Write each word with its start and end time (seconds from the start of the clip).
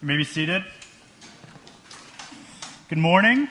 You 0.00 0.06
may 0.06 0.16
be 0.16 0.24
seated. 0.24 0.64
Good 2.88 2.96
morning. 2.96 3.48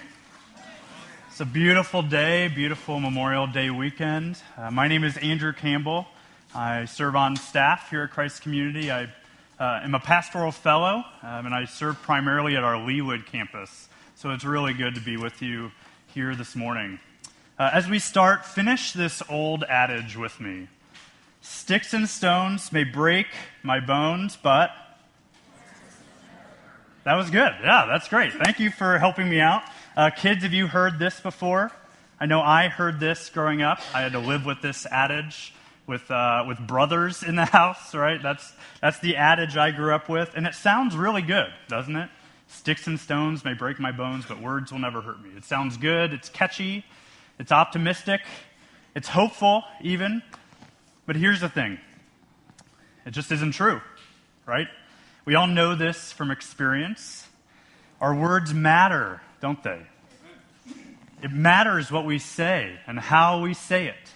It's 1.30 1.40
a 1.40 1.46
beautiful 1.46 2.02
day, 2.02 2.48
beautiful 2.48 3.00
Memorial 3.00 3.46
Day 3.46 3.70
weekend. 3.70 4.42
Uh, 4.58 4.72
my 4.72 4.88
name 4.88 5.04
is 5.04 5.16
Andrew 5.18 5.54
Campbell. 5.54 6.08
I 6.56 6.86
serve 6.86 7.16
on 7.16 7.36
staff 7.36 7.92
here 7.92 8.02
at 8.02 8.10
Christ 8.10 8.42
Community. 8.42 8.92
I 8.92 9.04
uh, 9.60 9.82
am 9.84 9.94
a 9.94 10.00
pastoral 10.00 10.52
fellow, 10.52 11.04
um, 11.22 11.46
and 11.46 11.54
I 11.54 11.66
serve 11.66 12.02
primarily 12.02 12.56
at 12.56 12.64
our 12.64 12.78
Leawood 12.78 13.28
campus. 13.28 13.88
So 14.16 14.32
it's 14.32 14.44
really 14.44 14.74
good 14.74 14.96
to 14.96 15.02
be 15.02 15.18
with 15.18 15.44
you 15.44 15.70
here 16.08 16.34
this 16.34 16.56
morning. 16.56 16.98
Uh, 17.60 17.70
as 17.72 17.88
we 17.88 18.00
start, 18.00 18.44
finish 18.44 18.92
this 18.94 19.22
old 19.30 19.66
adage 19.66 20.18
with 20.18 20.40
me 20.40 20.68
Sticks 21.42 21.94
and 21.94 22.10
stones 22.10 22.72
may 22.72 22.86
break 22.86 23.28
my 23.62 23.80
bones, 23.80 24.36
but 24.36 24.72
that 27.06 27.16
was 27.16 27.30
good. 27.30 27.52
Yeah, 27.64 27.86
that's 27.88 28.08
great. 28.08 28.34
Thank 28.34 28.60
you 28.60 28.72
for 28.72 28.98
helping 28.98 29.30
me 29.30 29.40
out. 29.40 29.64
Uh, 29.96 30.10
kids, 30.10 30.44
have 30.44 30.54
you 30.54 30.68
heard 30.68 31.00
this 31.00 31.20
before? 31.20 31.72
I 32.20 32.26
know 32.26 32.42
I 32.42 32.68
heard 32.68 33.00
this 33.00 33.30
growing 33.30 33.62
up. 33.62 33.80
I 33.94 34.02
had 34.02 34.12
to 34.12 34.20
live 34.20 34.46
with 34.46 34.62
this 34.62 34.86
adage 34.86 35.54
with, 35.90 36.10
uh, 36.12 36.44
with 36.48 36.60
brothers 36.60 37.24
in 37.24 37.36
the 37.36 37.46
house, 37.46 37.96
right? 37.96 38.22
That's, 38.22 38.54
that's 38.82 39.00
the 39.00 39.16
adage 39.16 39.58
I 39.58 39.72
grew 39.72 39.94
up 39.94 40.08
with. 40.08 40.32
And 40.36 40.46
it 40.46 40.54
sounds 40.54 40.96
really 40.96 41.24
good, 41.24 41.48
doesn't 41.68 41.96
it? 41.96 42.10
Sticks 42.48 42.88
and 42.88 43.00
stones 43.00 43.44
may 43.44 43.54
break 43.54 43.80
my 43.80 43.92
bones, 43.92 44.26
but 44.28 44.42
words 44.42 44.72
will 44.72 44.80
never 44.80 45.02
hurt 45.02 45.22
me. 45.22 45.30
It 45.36 45.46
sounds 45.46 45.78
good. 45.78 46.14
It's 46.14 46.30
catchy. 46.30 46.86
It's 47.40 47.52
optimistic. 47.52 48.22
It's 48.96 49.08
hopeful, 49.08 49.64
even. 49.82 50.22
But 51.06 51.16
here's 51.16 51.42
the 51.42 51.50
thing 51.50 51.80
it 53.06 53.12
just 53.12 53.32
isn't 53.32 53.54
true, 53.54 53.82
right? 54.46 54.68
We 55.30 55.36
all 55.36 55.46
know 55.46 55.76
this 55.76 56.12
from 56.12 56.32
experience. 56.32 57.28
Our 58.02 58.16
words 58.16 58.52
matter, 58.52 59.22
don't 59.40 59.62
they? 59.62 59.80
It 61.22 61.32
matters 61.32 61.92
what 61.92 62.04
we 62.04 62.18
say 62.18 62.80
and 62.88 62.98
how 63.00 63.40
we 63.40 63.54
say 63.54 63.86
it. 63.86 64.14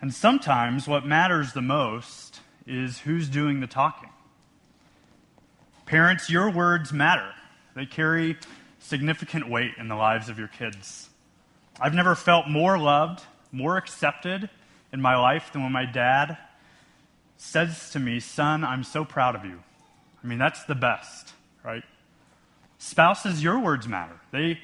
And 0.00 0.12
sometimes 0.12 0.88
what 0.88 1.06
matters 1.06 1.52
the 1.52 1.62
most 1.62 2.40
is 2.66 2.98
who's 2.98 3.28
doing 3.28 3.60
the 3.60 3.68
talking. 3.68 4.08
Parents, 5.86 6.28
your 6.28 6.50
words 6.50 6.92
matter. 6.92 7.30
They 7.76 7.86
carry 7.86 8.36
significant 8.80 9.48
weight 9.48 9.74
in 9.78 9.86
the 9.86 9.94
lives 9.94 10.28
of 10.28 10.40
your 10.40 10.48
kids. 10.48 11.08
I've 11.80 11.94
never 11.94 12.16
felt 12.16 12.48
more 12.48 12.76
loved, 12.76 13.22
more 13.52 13.76
accepted 13.76 14.50
in 14.92 15.00
my 15.00 15.16
life 15.16 15.52
than 15.52 15.62
when 15.62 15.70
my 15.70 15.84
dad 15.84 16.36
says 17.36 17.90
to 17.90 18.00
me, 18.00 18.18
Son, 18.18 18.64
I'm 18.64 18.82
so 18.82 19.04
proud 19.04 19.36
of 19.36 19.44
you. 19.44 19.60
I 20.22 20.26
mean, 20.26 20.38
that's 20.38 20.64
the 20.64 20.74
best, 20.74 21.32
right? 21.64 21.82
Spouses, 22.78 23.42
your 23.42 23.58
words 23.58 23.88
matter. 23.88 24.20
They 24.32 24.60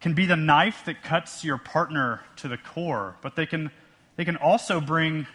can 0.00 0.14
be 0.14 0.26
the 0.26 0.36
knife 0.36 0.84
that 0.86 1.02
cuts 1.02 1.44
your 1.44 1.58
partner 1.58 2.22
to 2.36 2.48
the 2.48 2.56
core, 2.56 3.16
but 3.22 3.36
they 3.36 3.46
can, 3.46 3.70
they 4.16 4.24
can 4.24 4.36
also 4.36 4.80
bring 4.80 5.26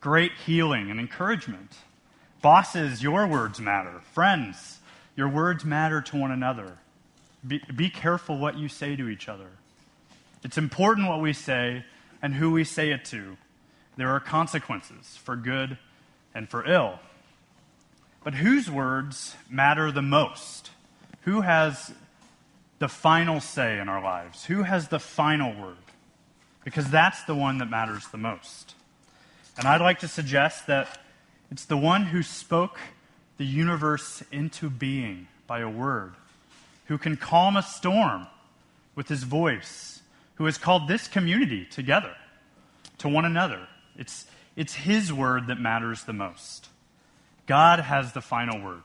great 0.00 0.32
healing 0.46 0.90
and 0.90 1.00
encouragement. 1.00 1.76
Bosses, 2.42 3.02
your 3.02 3.26
words 3.26 3.60
matter. 3.60 4.00
Friends, 4.12 4.80
your 5.16 5.28
words 5.28 5.64
matter 5.64 6.00
to 6.00 6.16
one 6.16 6.30
another. 6.30 6.78
Be, 7.46 7.60
be 7.74 7.88
careful 7.88 8.38
what 8.38 8.58
you 8.58 8.68
say 8.68 8.96
to 8.96 9.08
each 9.08 9.28
other. 9.28 9.48
It's 10.44 10.58
important 10.58 11.08
what 11.08 11.20
we 11.20 11.32
say 11.32 11.84
and 12.20 12.34
who 12.34 12.50
we 12.50 12.64
say 12.64 12.90
it 12.90 13.04
to. 13.06 13.36
There 13.96 14.08
are 14.08 14.20
consequences 14.20 15.16
for 15.22 15.36
good 15.36 15.78
and 16.34 16.48
for 16.48 16.68
ill. 16.68 16.98
But 18.24 18.34
whose 18.34 18.70
words 18.70 19.36
matter 19.50 19.90
the 19.90 20.02
most? 20.02 20.70
Who 21.22 21.40
has 21.40 21.92
the 22.78 22.88
final 22.88 23.40
say 23.40 23.78
in 23.78 23.88
our 23.88 24.02
lives? 24.02 24.44
Who 24.44 24.62
has 24.62 24.88
the 24.88 24.98
final 25.00 25.54
word? 25.54 25.76
Because 26.64 26.90
that's 26.90 27.24
the 27.24 27.34
one 27.34 27.58
that 27.58 27.70
matters 27.70 28.06
the 28.08 28.18
most. 28.18 28.74
And 29.58 29.66
I'd 29.66 29.80
like 29.80 30.00
to 30.00 30.08
suggest 30.08 30.66
that 30.68 31.00
it's 31.50 31.64
the 31.64 31.76
one 31.76 32.06
who 32.06 32.22
spoke 32.22 32.78
the 33.38 33.44
universe 33.44 34.22
into 34.30 34.70
being 34.70 35.26
by 35.46 35.60
a 35.60 35.68
word, 35.68 36.14
who 36.86 36.98
can 36.98 37.16
calm 37.16 37.56
a 37.56 37.62
storm 37.62 38.26
with 38.94 39.08
his 39.08 39.24
voice, 39.24 40.00
who 40.36 40.44
has 40.44 40.58
called 40.58 40.88
this 40.88 41.08
community 41.08 41.64
together 41.64 42.14
to 42.98 43.08
one 43.08 43.24
another. 43.24 43.66
It's, 43.96 44.26
it's 44.56 44.74
his 44.74 45.12
word 45.12 45.48
that 45.48 45.58
matters 45.60 46.04
the 46.04 46.12
most. 46.12 46.68
God 47.46 47.80
has 47.80 48.12
the 48.12 48.20
final 48.20 48.60
word. 48.60 48.82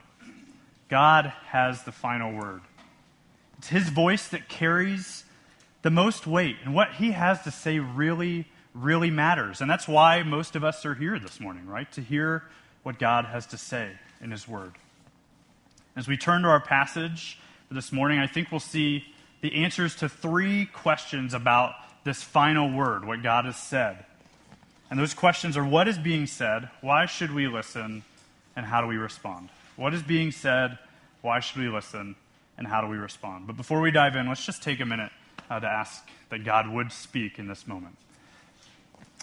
God 0.90 1.34
has 1.48 1.84
the 1.84 1.92
final 1.92 2.34
word. 2.34 2.62
It's 3.58 3.68
his 3.68 3.90
voice 3.90 4.28
that 4.30 4.48
carries 4.50 5.24
the 5.82 5.90
most 5.92 6.28
weight. 6.28 6.58
And 6.64 6.74
what 6.74 6.94
he 6.94 7.12
has 7.12 7.42
to 7.44 7.52
say 7.52 7.80
really, 7.80 8.46
really 8.74 9.10
matters. 9.12 9.62
And 9.62 9.70
that's 9.70 9.88
why 9.88 10.24
most 10.24 10.56
of 10.56 10.64
us 10.64 10.86
are 10.86 10.96
here 10.96 11.20
this 11.20 11.40
morning, 11.40 11.68
right? 11.68 11.92
To 11.94 12.02
hear 12.02 12.44
what 12.84 13.00
God 13.00 13.26
has 13.26 13.46
to 13.48 13.58
say 13.58 13.92
in 14.22 14.32
his 14.32 14.48
word. 14.48 14.74
As 15.96 16.08
we 16.08 16.18
turn 16.18 16.44
to 16.44 16.48
our 16.48 16.60
passage 16.60 17.40
this 17.70 17.92
morning, 17.92 18.20
I 18.20 18.28
think 18.28 18.52
we'll 18.52 18.60
see 18.60 19.06
the 19.42 19.64
answers 19.64 19.96
to 19.98 20.10
three 20.10 20.66
questions 20.68 21.34
about 21.34 21.74
this 22.04 22.24
final 22.24 22.72
word, 22.72 23.06
what 23.06 23.22
God 23.24 23.46
has 23.46 23.58
said. 23.58 24.06
And 24.90 25.00
those 25.00 25.14
questions 25.14 25.58
are 25.58 25.66
what 25.66 25.88
is 25.88 25.98
being 25.98 26.28
said, 26.28 26.70
why 26.82 27.08
should 27.08 27.34
we 27.34 27.48
listen, 27.48 28.04
and 28.58 28.66
how 28.66 28.82
do 28.82 28.88
we 28.88 28.98
respond? 28.98 29.50
What 29.76 29.94
is 29.94 30.02
being 30.02 30.32
said? 30.32 30.80
Why 31.22 31.40
should 31.40 31.62
we 31.62 31.70
listen? 31.70 32.16
And 32.58 32.66
how 32.66 32.82
do 32.82 32.88
we 32.88 32.98
respond? 32.98 33.46
But 33.46 33.56
before 33.56 33.80
we 33.80 33.92
dive 33.92 34.16
in, 34.16 34.28
let's 34.28 34.44
just 34.44 34.64
take 34.64 34.80
a 34.80 34.86
minute 34.86 35.12
uh, 35.48 35.60
to 35.60 35.68
ask 35.68 36.04
that 36.30 36.44
God 36.44 36.68
would 36.68 36.92
speak 36.92 37.38
in 37.38 37.48
this 37.48 37.68
moment. 37.68 37.96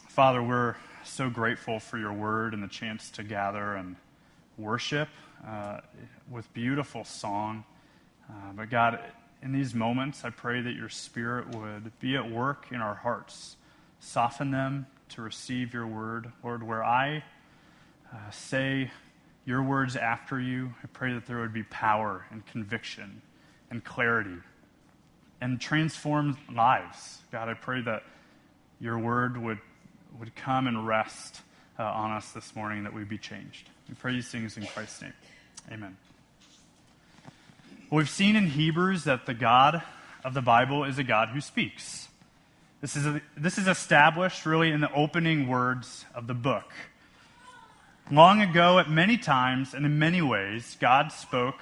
Father, 0.09 0.41
we're 0.41 0.77
so 1.03 1.29
grateful 1.29 1.81
for 1.81 1.99
your 1.99 2.13
word 2.13 2.55
and 2.55 2.63
the 2.63 2.69
chance 2.69 3.11
to 3.11 3.25
gather 3.25 3.75
and 3.75 3.97
worship 4.57 5.09
uh, 5.45 5.81
with 6.31 6.53
beautiful 6.55 7.05
song. 7.05 7.65
Uh, 8.31 8.53
but 8.55 8.71
God, 8.71 9.01
in 9.43 9.51
these 9.51 9.75
moments, 9.75 10.25
I 10.25 10.31
pray 10.31 10.61
that 10.61 10.77
your 10.77 10.89
spirit 10.89 11.49
would 11.49 11.91
be 11.99 12.15
at 12.15 12.31
work 12.31 12.69
in 12.71 12.81
our 12.81 12.95
hearts, 12.95 13.57
soften 13.99 14.53
them 14.53 14.87
to 15.09 15.23
receive 15.23 15.75
your 15.75 15.89
word. 15.89 16.31
Lord, 16.45 16.63
where 16.63 16.85
I 16.85 17.25
uh, 18.13 18.31
say 18.31 18.93
your 19.45 19.63
words 19.63 19.97
after 19.97 20.41
you. 20.41 20.75
I 20.83 20.87
pray 20.89 21.15
that 21.15 21.27
there 21.27 21.41
would 21.41 21.53
be 21.53 21.63
power 21.65 22.27
and 22.31 22.45
conviction 22.47 23.23
and 23.71 23.85
clarity 23.85 24.39
and 25.41 25.61
transform 25.61 26.39
lives. 26.53 27.19
God, 27.31 27.49
I 27.49 27.55
pray 27.55 27.83
that 27.83 28.03
your 28.81 28.99
word 28.99 29.37
would, 29.37 29.59
would 30.19 30.35
come 30.35 30.67
and 30.67 30.87
rest 30.87 31.41
uh, 31.79 31.83
on 31.83 32.13
us 32.13 32.33
this 32.33 32.55
morning, 32.55 32.85
that 32.85 32.95
we'd 32.95 33.09
be 33.09 33.19
changed. 33.19 33.69
We 33.89 33.95
pray 33.95 34.13
these 34.13 34.29
things 34.29 34.57
in 34.57 34.67
Christ's 34.67 35.03
name. 35.03 35.13
Amen. 35.73 35.97
we've 37.91 38.09
seen 38.09 38.37
in 38.37 38.47
Hebrews 38.47 39.05
that 39.05 39.27
the 39.27 39.35
God 39.35 39.83
of 40.25 40.35
the 40.35 40.43
Bible 40.43 40.85
is 40.85 40.99
a 40.99 41.05
God 41.05 41.31
who 41.31 41.41
speaks. 41.41 42.09
This 42.81 42.97
is, 42.97 43.07
a, 43.07 43.23
this 43.37 43.57
is 43.59 43.67
established 43.67 44.45
really 44.45 44.71
in 44.71 44.81
the 44.81 44.93
opening 44.93 45.49
words 45.49 46.05
of 46.15 46.27
the 46.27 46.35
book. 46.35 46.73
Long 48.11 48.43
ago, 48.43 48.79
at 48.79 48.91
many 48.91 49.17
times 49.17 49.73
and 49.73 49.87
in 49.87 49.99
many 49.99 50.21
ways, 50.21 50.77
God 50.79 51.11
spoke 51.11 51.61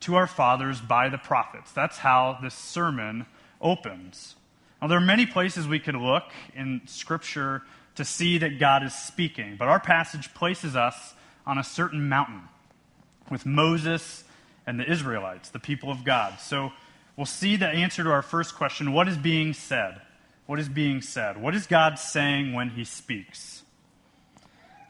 to 0.00 0.14
our 0.14 0.26
fathers 0.26 0.80
by 0.80 1.10
the 1.10 1.18
prophets. 1.18 1.72
That's 1.72 1.98
how 1.98 2.38
this 2.42 2.54
sermon 2.54 3.26
opens. 3.60 4.36
Now, 4.80 4.88
there 4.88 4.96
are 4.96 5.02
many 5.02 5.26
places 5.26 5.68
we 5.68 5.78
could 5.78 5.94
look 5.94 6.24
in 6.54 6.80
Scripture 6.86 7.62
to 7.96 8.04
see 8.04 8.38
that 8.38 8.58
God 8.58 8.82
is 8.82 8.94
speaking, 8.94 9.56
but 9.58 9.68
our 9.68 9.78
passage 9.78 10.32
places 10.32 10.74
us 10.74 11.14
on 11.46 11.58
a 11.58 11.64
certain 11.64 12.08
mountain 12.08 12.42
with 13.30 13.44
Moses 13.44 14.24
and 14.66 14.80
the 14.80 14.90
Israelites, 14.90 15.50
the 15.50 15.58
people 15.58 15.90
of 15.90 16.02
God. 16.02 16.40
So 16.40 16.72
we'll 17.14 17.26
see 17.26 17.56
the 17.56 17.68
answer 17.68 18.02
to 18.04 18.10
our 18.10 18.22
first 18.22 18.54
question 18.54 18.94
what 18.94 19.06
is 19.06 19.18
being 19.18 19.52
said? 19.52 20.00
What 20.46 20.58
is 20.58 20.68
being 20.70 21.02
said? 21.02 21.40
What 21.40 21.54
is 21.54 21.66
God 21.66 21.98
saying 21.98 22.54
when 22.54 22.70
he 22.70 22.84
speaks? 22.84 23.63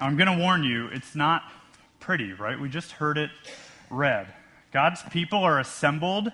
I'm 0.05 0.19
going 0.19 0.27
to 0.27 0.37
warn 0.37 0.65
you, 0.65 0.89
it's 0.89 1.15
not 1.15 1.51
pretty, 1.99 2.35
right? 2.35 2.61
We 2.61 2.69
just 2.69 2.93
heard 2.93 3.17
it 3.17 3.31
read. 3.89 4.27
God's 4.71 5.03
people 5.05 5.39
are 5.39 5.59
assembled 5.59 6.31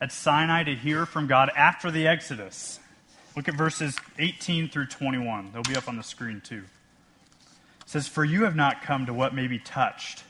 at 0.00 0.10
Sinai 0.10 0.64
to 0.64 0.74
hear 0.74 1.06
from 1.06 1.28
God 1.28 1.48
after 1.56 1.92
the 1.92 2.08
Exodus. 2.08 2.80
Look 3.36 3.46
at 3.46 3.54
verses 3.54 3.96
18 4.18 4.70
through 4.70 4.86
21. 4.86 5.52
They'll 5.52 5.62
be 5.62 5.76
up 5.76 5.86
on 5.86 5.96
the 5.96 6.02
screen 6.02 6.40
too. 6.40 6.64
It 7.82 7.88
says, 7.88 8.08
For 8.08 8.24
you 8.24 8.42
have 8.42 8.56
not 8.56 8.82
come 8.82 9.06
to 9.06 9.14
what 9.14 9.32
may 9.32 9.46
be 9.46 9.60
touched 9.60 10.24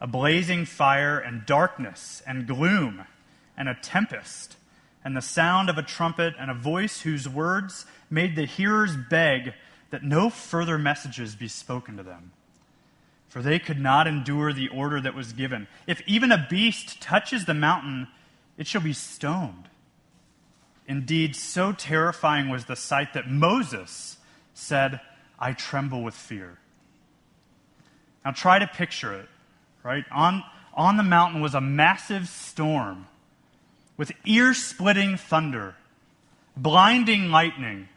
a 0.00 0.06
blazing 0.06 0.64
fire 0.64 1.18
and 1.18 1.44
darkness 1.44 2.22
and 2.24 2.46
gloom 2.46 3.02
and 3.56 3.68
a 3.68 3.74
tempest 3.74 4.54
and 5.04 5.16
the 5.16 5.22
sound 5.22 5.68
of 5.68 5.76
a 5.76 5.82
trumpet 5.82 6.34
and 6.38 6.52
a 6.52 6.54
voice 6.54 7.00
whose 7.00 7.28
words 7.28 7.84
made 8.08 8.36
the 8.36 8.46
hearers 8.46 8.96
beg 9.10 9.54
that 9.92 10.02
no 10.02 10.30
further 10.30 10.78
messages 10.78 11.36
be 11.36 11.46
spoken 11.46 11.96
to 11.98 12.02
them. 12.02 12.32
for 13.32 13.40
they 13.40 13.58
could 13.58 13.80
not 13.80 14.06
endure 14.06 14.52
the 14.52 14.68
order 14.68 15.00
that 15.00 15.14
was 15.14 15.32
given. 15.32 15.66
If 15.86 16.02
even 16.06 16.30
a 16.30 16.46
beast 16.50 17.00
touches 17.00 17.46
the 17.46 17.54
mountain, 17.54 18.08
it 18.58 18.66
shall 18.66 18.82
be 18.82 18.92
stoned. 18.92 19.70
Indeed, 20.86 21.34
so 21.34 21.72
terrifying 21.72 22.50
was 22.50 22.66
the 22.66 22.76
sight 22.76 23.14
that 23.14 23.30
Moses 23.30 24.18
said, 24.52 25.00
I 25.38 25.54
tremble 25.54 26.02
with 26.02 26.12
fear. 26.12 26.58
Now 28.22 28.32
try 28.32 28.58
to 28.58 28.66
picture 28.66 29.14
it, 29.14 29.30
right? 29.82 30.04
On, 30.12 30.42
on 30.74 30.98
the 30.98 31.02
mountain 31.02 31.40
was 31.40 31.54
a 31.54 31.60
massive 31.62 32.28
storm 32.28 33.06
with 33.96 34.12
ear 34.26 34.52
splitting 34.52 35.16
thunder, 35.16 35.74
blinding 36.54 37.30
lightning, 37.30 37.88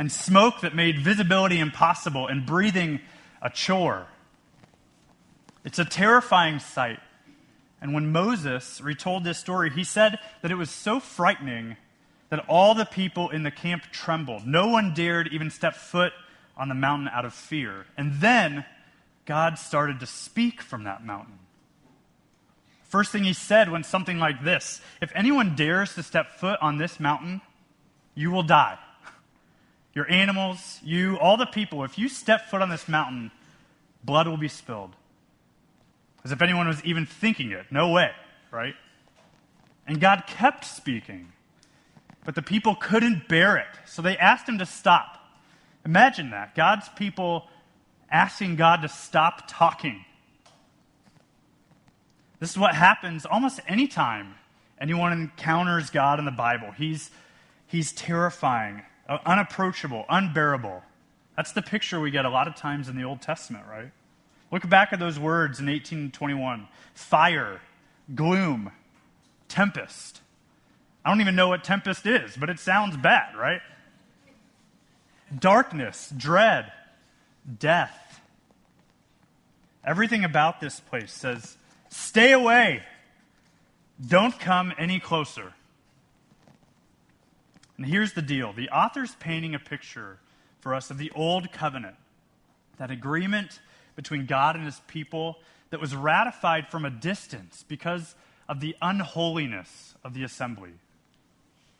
and 0.00 0.10
smoke 0.10 0.62
that 0.62 0.74
made 0.74 0.98
visibility 0.98 1.60
impossible 1.60 2.26
and 2.26 2.46
breathing 2.46 2.98
a 3.42 3.50
chore. 3.50 4.06
It's 5.62 5.78
a 5.78 5.84
terrifying 5.84 6.58
sight. 6.58 7.00
And 7.82 7.92
when 7.92 8.10
Moses 8.10 8.80
retold 8.80 9.24
this 9.24 9.36
story, 9.36 9.68
he 9.68 9.84
said 9.84 10.18
that 10.40 10.50
it 10.50 10.54
was 10.54 10.70
so 10.70 11.00
frightening 11.00 11.76
that 12.30 12.46
all 12.48 12.74
the 12.74 12.86
people 12.86 13.28
in 13.28 13.42
the 13.42 13.50
camp 13.50 13.82
trembled. 13.92 14.46
No 14.46 14.68
one 14.68 14.94
dared 14.94 15.28
even 15.32 15.50
step 15.50 15.74
foot 15.74 16.14
on 16.56 16.70
the 16.70 16.74
mountain 16.74 17.08
out 17.08 17.26
of 17.26 17.34
fear. 17.34 17.84
And 17.98 18.14
then 18.22 18.64
God 19.26 19.58
started 19.58 20.00
to 20.00 20.06
speak 20.06 20.62
from 20.62 20.84
that 20.84 21.04
mountain. 21.04 21.38
First 22.84 23.12
thing 23.12 23.24
he 23.24 23.34
said 23.34 23.70
when 23.70 23.84
something 23.84 24.18
like 24.18 24.44
this 24.44 24.80
If 25.02 25.12
anyone 25.14 25.56
dares 25.56 25.94
to 25.96 26.02
step 26.02 26.38
foot 26.38 26.58
on 26.62 26.78
this 26.78 26.98
mountain, 26.98 27.42
you 28.14 28.30
will 28.30 28.42
die. 28.42 28.78
Your 29.94 30.10
animals, 30.10 30.78
you, 30.82 31.18
all 31.18 31.36
the 31.36 31.46
people, 31.46 31.84
if 31.84 31.98
you 31.98 32.08
step 32.08 32.48
foot 32.48 32.62
on 32.62 32.68
this 32.68 32.88
mountain, 32.88 33.30
blood 34.04 34.28
will 34.28 34.36
be 34.36 34.48
spilled. 34.48 34.94
As 36.24 36.32
if 36.32 36.42
anyone 36.42 36.68
was 36.68 36.84
even 36.84 37.06
thinking 37.06 37.50
it. 37.50 37.66
No 37.70 37.90
way, 37.90 38.10
right? 38.50 38.74
And 39.86 40.00
God 40.00 40.24
kept 40.26 40.64
speaking. 40.64 41.32
But 42.24 42.34
the 42.34 42.42
people 42.42 42.74
couldn't 42.74 43.28
bear 43.28 43.56
it. 43.56 43.66
So 43.86 44.02
they 44.02 44.16
asked 44.16 44.48
him 44.48 44.58
to 44.58 44.66
stop. 44.66 45.16
Imagine 45.84 46.30
that. 46.30 46.54
God's 46.54 46.88
people 46.90 47.48
asking 48.10 48.56
God 48.56 48.82
to 48.82 48.88
stop 48.88 49.44
talking. 49.48 50.04
This 52.38 52.50
is 52.50 52.58
what 52.58 52.74
happens 52.74 53.26
almost 53.26 53.60
anytime 53.66 54.34
anyone 54.80 55.12
encounters 55.12 55.90
God 55.90 56.18
in 56.18 56.24
the 56.24 56.30
Bible. 56.30 56.70
He's, 56.72 57.10
he's 57.66 57.92
terrifying, 57.92 58.82
Uh, 59.10 59.18
unapproachable, 59.26 60.04
unbearable. 60.08 60.84
That's 61.36 61.50
the 61.50 61.62
picture 61.62 61.98
we 61.98 62.12
get 62.12 62.24
a 62.24 62.30
lot 62.30 62.46
of 62.46 62.54
times 62.54 62.88
in 62.88 62.96
the 62.96 63.02
Old 63.02 63.20
Testament, 63.20 63.64
right? 63.68 63.90
Look 64.52 64.68
back 64.68 64.92
at 64.92 65.00
those 65.00 65.18
words 65.18 65.58
in 65.58 65.66
1821 65.66 66.68
fire, 66.94 67.60
gloom, 68.14 68.70
tempest. 69.48 70.20
I 71.04 71.10
don't 71.10 71.20
even 71.20 71.34
know 71.34 71.48
what 71.48 71.64
tempest 71.64 72.06
is, 72.06 72.36
but 72.36 72.48
it 72.50 72.60
sounds 72.60 72.96
bad, 72.96 73.34
right? 73.36 73.62
Darkness, 75.36 76.12
dread, 76.16 76.70
death. 77.58 78.20
Everything 79.84 80.22
about 80.22 80.60
this 80.60 80.78
place 80.78 81.12
says, 81.12 81.56
stay 81.88 82.30
away. 82.30 82.84
Don't 84.06 84.38
come 84.38 84.72
any 84.78 85.00
closer. 85.00 85.54
And 87.80 87.88
here's 87.88 88.12
the 88.12 88.20
deal 88.20 88.52
the 88.52 88.68
author's 88.68 89.14
painting 89.14 89.54
a 89.54 89.58
picture 89.58 90.18
for 90.60 90.74
us 90.74 90.90
of 90.90 90.98
the 90.98 91.10
old 91.14 91.50
covenant, 91.50 91.96
that 92.76 92.90
agreement 92.90 93.58
between 93.96 94.26
God 94.26 94.54
and 94.54 94.66
his 94.66 94.78
people 94.86 95.38
that 95.70 95.80
was 95.80 95.96
ratified 95.96 96.68
from 96.68 96.84
a 96.84 96.90
distance 96.90 97.64
because 97.66 98.14
of 98.50 98.60
the 98.60 98.76
unholiness 98.82 99.94
of 100.04 100.12
the 100.12 100.24
assembly. 100.24 100.72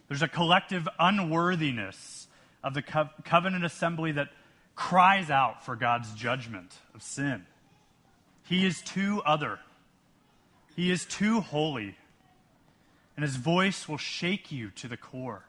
There's 0.08 0.22
a 0.22 0.28
collective 0.28 0.88
unworthiness 0.98 2.28
of 2.64 2.72
the 2.72 2.80
co- 2.80 3.10
covenant 3.24 3.66
assembly 3.66 4.12
that 4.12 4.30
cries 4.74 5.28
out 5.28 5.66
for 5.66 5.76
God's 5.76 6.14
judgment 6.14 6.72
of 6.94 7.02
sin. 7.02 7.44
He 8.44 8.64
is 8.64 8.80
too 8.80 9.20
other, 9.26 9.58
He 10.74 10.90
is 10.90 11.04
too 11.04 11.42
holy, 11.42 11.94
and 13.16 13.22
His 13.22 13.36
voice 13.36 13.86
will 13.86 13.98
shake 13.98 14.50
you 14.50 14.70
to 14.76 14.88
the 14.88 14.96
core. 14.96 15.44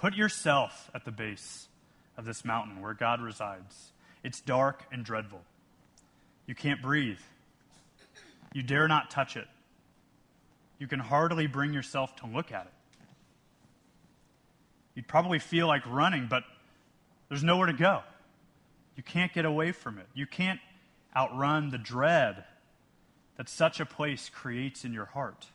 Put 0.00 0.16
yourself 0.16 0.90
at 0.94 1.04
the 1.04 1.10
base 1.10 1.68
of 2.16 2.24
this 2.24 2.42
mountain 2.42 2.80
where 2.80 2.94
God 2.94 3.20
resides. 3.20 3.92
It's 4.24 4.40
dark 4.40 4.82
and 4.90 5.04
dreadful. 5.04 5.42
You 6.46 6.54
can't 6.54 6.80
breathe. 6.80 7.18
You 8.54 8.62
dare 8.62 8.88
not 8.88 9.10
touch 9.10 9.36
it. 9.36 9.46
You 10.78 10.86
can 10.86 11.00
hardly 11.00 11.46
bring 11.46 11.74
yourself 11.74 12.16
to 12.16 12.26
look 12.26 12.50
at 12.50 12.64
it. 12.64 12.72
You'd 14.94 15.06
probably 15.06 15.38
feel 15.38 15.66
like 15.66 15.82
running, 15.86 16.28
but 16.30 16.44
there's 17.28 17.44
nowhere 17.44 17.66
to 17.66 17.74
go. 17.74 18.00
You 18.96 19.02
can't 19.02 19.34
get 19.34 19.44
away 19.44 19.70
from 19.70 19.98
it. 19.98 20.06
You 20.14 20.26
can't 20.26 20.60
outrun 21.14 21.68
the 21.68 21.78
dread 21.78 22.44
that 23.36 23.50
such 23.50 23.80
a 23.80 23.86
place 23.86 24.30
creates 24.30 24.82
in 24.82 24.94
your 24.94 25.04
heart. 25.04 25.46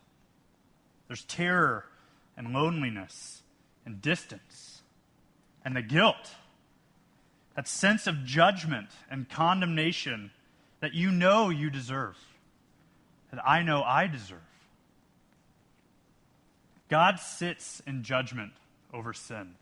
There's 1.07 1.24
terror 1.24 1.86
and 2.38 2.53
loneliness 2.53 3.41
and 3.85 4.01
distance 4.01 4.81
and 5.63 5.75
the 5.75 5.81
guilt 5.81 6.35
that 7.55 7.67
sense 7.67 8.05
of 8.05 8.25
judgment 8.25 8.89
and 9.09 9.29
condemnation 9.29 10.31
that 10.81 10.93
you 10.93 11.09
know 11.09 11.49
you 11.49 11.69
deserve, 11.69 12.17
that 13.31 13.41
I 13.47 13.63
know 13.63 13.81
I 13.81 14.07
deserve. 14.07 14.39
God 16.89 17.19
sits 17.19 17.81
in 17.87 18.03
judgment 18.03 18.51
over 18.93 19.13
sin. 19.13 19.55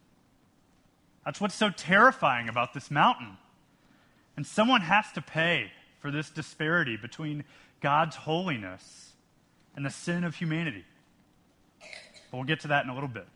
That's 1.23 1.39
what's 1.39 1.55
so 1.55 1.69
terrifying 1.69 2.49
about 2.49 2.73
this 2.73 2.91
mountain. 2.91 3.37
And 4.35 4.45
someone 4.45 4.81
has 4.81 5.11
to 5.13 5.21
pay 5.21 5.71
for 5.99 6.11
this 6.11 6.29
disparity 6.29 6.97
between 6.97 7.45
God's 7.79 8.15
holiness 8.15 9.11
and 9.75 9.85
the 9.85 9.89
sin 9.89 10.23
of 10.23 10.35
humanity. 10.35 10.83
But 12.31 12.37
we'll 12.37 12.43
get 12.43 12.61
to 12.61 12.69
that 12.69 12.83
in 12.83 12.89
a 12.89 12.93
little 12.93 13.07
bit. 13.07 13.27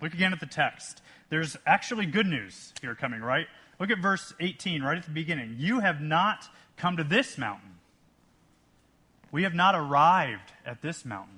Look 0.00 0.14
again 0.14 0.32
at 0.32 0.40
the 0.40 0.46
text. 0.46 1.02
There's 1.28 1.56
actually 1.66 2.06
good 2.06 2.26
news 2.26 2.72
here 2.80 2.94
coming, 2.94 3.20
right? 3.20 3.46
Look 3.78 3.90
at 3.90 3.98
verse 3.98 4.32
18 4.40 4.82
right 4.82 4.98
at 4.98 5.04
the 5.04 5.10
beginning. 5.10 5.56
You 5.58 5.80
have 5.80 6.00
not 6.00 6.48
come 6.76 6.96
to 6.96 7.04
this 7.04 7.38
mountain. 7.38 7.74
We 9.30 9.42
have 9.42 9.54
not 9.54 9.74
arrived 9.74 10.52
at 10.64 10.80
this 10.82 11.04
mountain. 11.04 11.34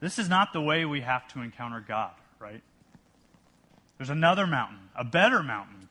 This 0.00 0.18
is 0.18 0.28
not 0.28 0.52
the 0.52 0.60
way 0.60 0.84
we 0.84 1.00
have 1.00 1.26
to 1.28 1.40
encounter 1.40 1.82
God, 1.86 2.12
right? 2.38 2.62
There's 3.96 4.10
another 4.10 4.46
mountain, 4.46 4.90
a 4.94 5.04
better 5.04 5.42
mountain. 5.42 5.88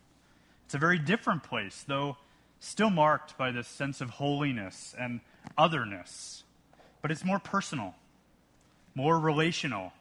It's 0.66 0.76
a 0.76 0.78
very 0.78 1.00
different 1.00 1.44
place, 1.44 1.84
though 1.88 2.18
still 2.60 2.90
marked 2.90 3.38
by 3.38 3.52
this 3.52 3.68
sense 3.68 4.02
of 4.02 4.12
holiness 4.12 4.96
and 5.00 5.22
otherness. 5.58 6.44
But 7.02 7.12
it's 7.12 7.26
more 7.26 7.40
personal, 7.40 7.96
more 8.94 9.20
relational, 9.20 9.92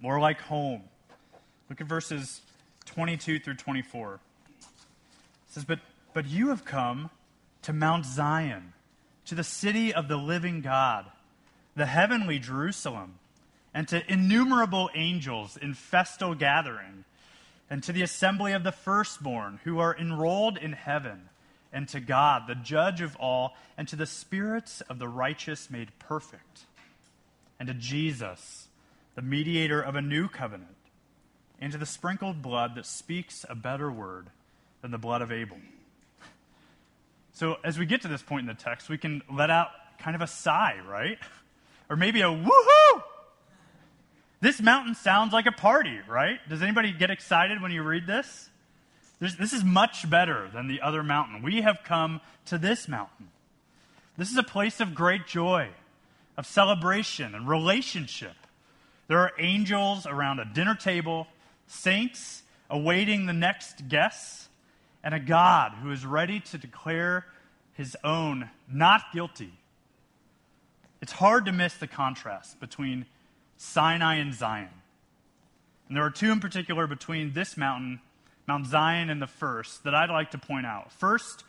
more 0.00 0.18
like 0.18 0.40
home. 0.40 0.82
Look 1.68 1.80
at 1.80 1.86
verses 1.86 2.40
22 2.86 3.38
through 3.40 3.54
24. 3.54 4.14
It 4.14 4.20
says, 5.48 5.64
But, 5.64 5.80
but 6.12 6.26
you 6.26 6.48
have 6.48 6.64
come 6.64 7.10
to 7.62 7.72
Mount 7.72 8.06
Zion, 8.06 8.72
to 9.26 9.34
the 9.34 9.44
city 9.44 9.92
of 9.92 10.08
the 10.08 10.16
living 10.16 10.62
God, 10.62 11.06
the 11.76 11.86
heavenly 11.86 12.38
Jerusalem, 12.38 13.18
and 13.72 13.86
to 13.88 14.02
innumerable 14.10 14.90
angels 14.94 15.56
in 15.56 15.74
festal 15.74 16.34
gathering, 16.34 17.04
and 17.68 17.82
to 17.84 17.92
the 17.92 18.02
assembly 18.02 18.52
of 18.52 18.64
the 18.64 18.72
firstborn 18.72 19.60
who 19.64 19.78
are 19.78 19.96
enrolled 19.96 20.58
in 20.58 20.72
heaven, 20.72 21.28
and 21.72 21.86
to 21.88 22.00
God, 22.00 22.48
the 22.48 22.56
judge 22.56 23.00
of 23.00 23.14
all, 23.16 23.56
and 23.76 23.86
to 23.86 23.94
the 23.94 24.06
spirits 24.06 24.80
of 24.82 24.98
the 24.98 25.06
righteous 25.06 25.70
made 25.70 25.96
perfect, 26.00 26.62
and 27.60 27.68
to 27.68 27.74
Jesus 27.74 28.66
the 29.14 29.22
mediator 29.22 29.80
of 29.80 29.94
a 29.94 30.02
new 30.02 30.28
covenant, 30.28 30.76
into 31.60 31.76
the 31.76 31.86
sprinkled 31.86 32.40
blood 32.42 32.74
that 32.74 32.86
speaks 32.86 33.44
a 33.48 33.54
better 33.54 33.90
word 33.90 34.28
than 34.82 34.90
the 34.90 34.98
blood 34.98 35.22
of 35.22 35.30
Abel. 35.30 35.58
So, 37.32 37.56
as 37.64 37.78
we 37.78 37.86
get 37.86 38.02
to 38.02 38.08
this 38.08 38.22
point 38.22 38.48
in 38.48 38.54
the 38.54 38.60
text, 38.60 38.88
we 38.88 38.98
can 38.98 39.22
let 39.32 39.50
out 39.50 39.68
kind 39.98 40.14
of 40.14 40.22
a 40.22 40.26
sigh, 40.26 40.78
right? 40.86 41.18
Or 41.88 41.96
maybe 41.96 42.20
a 42.20 42.26
woohoo! 42.26 43.02
This 44.40 44.60
mountain 44.60 44.94
sounds 44.94 45.32
like 45.32 45.46
a 45.46 45.52
party, 45.52 45.98
right? 46.08 46.38
Does 46.48 46.62
anybody 46.62 46.92
get 46.92 47.10
excited 47.10 47.60
when 47.60 47.72
you 47.72 47.82
read 47.82 48.06
this? 48.06 48.48
There's, 49.18 49.36
this 49.36 49.52
is 49.52 49.62
much 49.62 50.08
better 50.08 50.48
than 50.52 50.66
the 50.66 50.80
other 50.80 51.02
mountain. 51.02 51.42
We 51.42 51.60
have 51.60 51.80
come 51.84 52.22
to 52.46 52.56
this 52.56 52.88
mountain. 52.88 53.28
This 54.16 54.30
is 54.30 54.38
a 54.38 54.42
place 54.42 54.80
of 54.80 54.94
great 54.94 55.26
joy, 55.26 55.68
of 56.38 56.46
celebration 56.46 57.34
and 57.34 57.46
relationship. 57.46 58.34
There 59.10 59.18
are 59.18 59.32
angels 59.40 60.06
around 60.06 60.38
a 60.38 60.44
dinner 60.44 60.76
table, 60.76 61.26
saints 61.66 62.44
awaiting 62.70 63.26
the 63.26 63.32
next 63.32 63.88
guests, 63.88 64.48
and 65.02 65.12
a 65.12 65.18
God 65.18 65.72
who 65.82 65.90
is 65.90 66.06
ready 66.06 66.38
to 66.38 66.58
declare 66.58 67.26
his 67.72 67.96
own 68.04 68.48
not 68.72 69.02
guilty. 69.12 69.52
It's 71.02 71.10
hard 71.10 71.46
to 71.46 71.52
miss 71.52 71.74
the 71.74 71.88
contrast 71.88 72.60
between 72.60 73.04
Sinai 73.56 74.14
and 74.18 74.32
Zion. 74.32 74.68
And 75.88 75.96
there 75.96 76.04
are 76.04 76.10
two 76.10 76.30
in 76.30 76.38
particular 76.38 76.86
between 76.86 77.32
this 77.32 77.56
mountain, 77.56 78.00
Mount 78.46 78.66
Zion, 78.68 79.10
and 79.10 79.20
the 79.20 79.26
first 79.26 79.82
that 79.82 79.92
I'd 79.92 80.10
like 80.10 80.30
to 80.30 80.38
point 80.38 80.66
out. 80.66 80.92
First, 80.92 81.42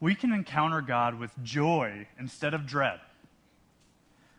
we 0.00 0.14
can 0.14 0.32
encounter 0.32 0.80
God 0.80 1.20
with 1.20 1.30
joy 1.42 2.06
instead 2.18 2.54
of 2.54 2.66
dread. 2.66 3.00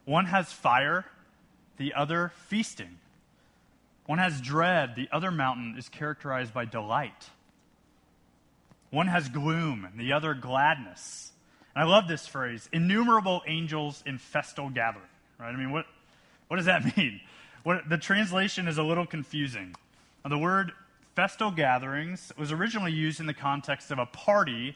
One 0.06 0.25
has 0.25 0.51
fire, 0.51 1.06
the 1.77 1.94
other 1.94 2.32
feasting. 2.48 2.98
One 4.06 4.20
has 4.20 4.42
dread, 4.42 4.96
the 4.96 5.08
other 5.12 5.32
mountain 5.32 5.75
is 5.77 5.89
characterized 5.89 6.53
by 6.53 6.65
delight. 6.65 7.30
One 8.89 9.08
has 9.08 9.30
gloom, 9.30 9.86
and 9.89 10.00
the 10.00 10.13
other 10.13 10.34
gladness. 10.34 11.32
And 11.75 11.84
I 11.84 11.88
love 11.88 12.08
this 12.08 12.27
phrase 12.27 12.70
innumerable 12.72 13.42
angels 13.48 14.03
in 14.06 14.18
festal 14.18 14.70
gathering. 14.70 15.06
Right? 15.39 15.50
I 15.50 15.56
mean, 15.56 15.72
what, 15.72 15.86
what 16.48 16.58
does 16.58 16.65
that 16.65 16.98
mean? 16.98 17.22
What, 17.63 17.89
the 17.89 17.98
translation 17.98 18.68
is 18.68 18.77
a 18.77 18.84
little 18.84 19.06
confusing. 19.06 19.75
Now, 20.24 20.30
the 20.30 20.38
word 20.38 20.74
festal 21.15 21.51
gatherings 21.51 22.32
was 22.38 22.51
originally 22.51 22.92
used 22.92 23.20
in 23.20 23.25
the 23.25 23.34
context 23.34 23.92
of 23.92 24.00
a 24.00 24.06
party 24.06 24.75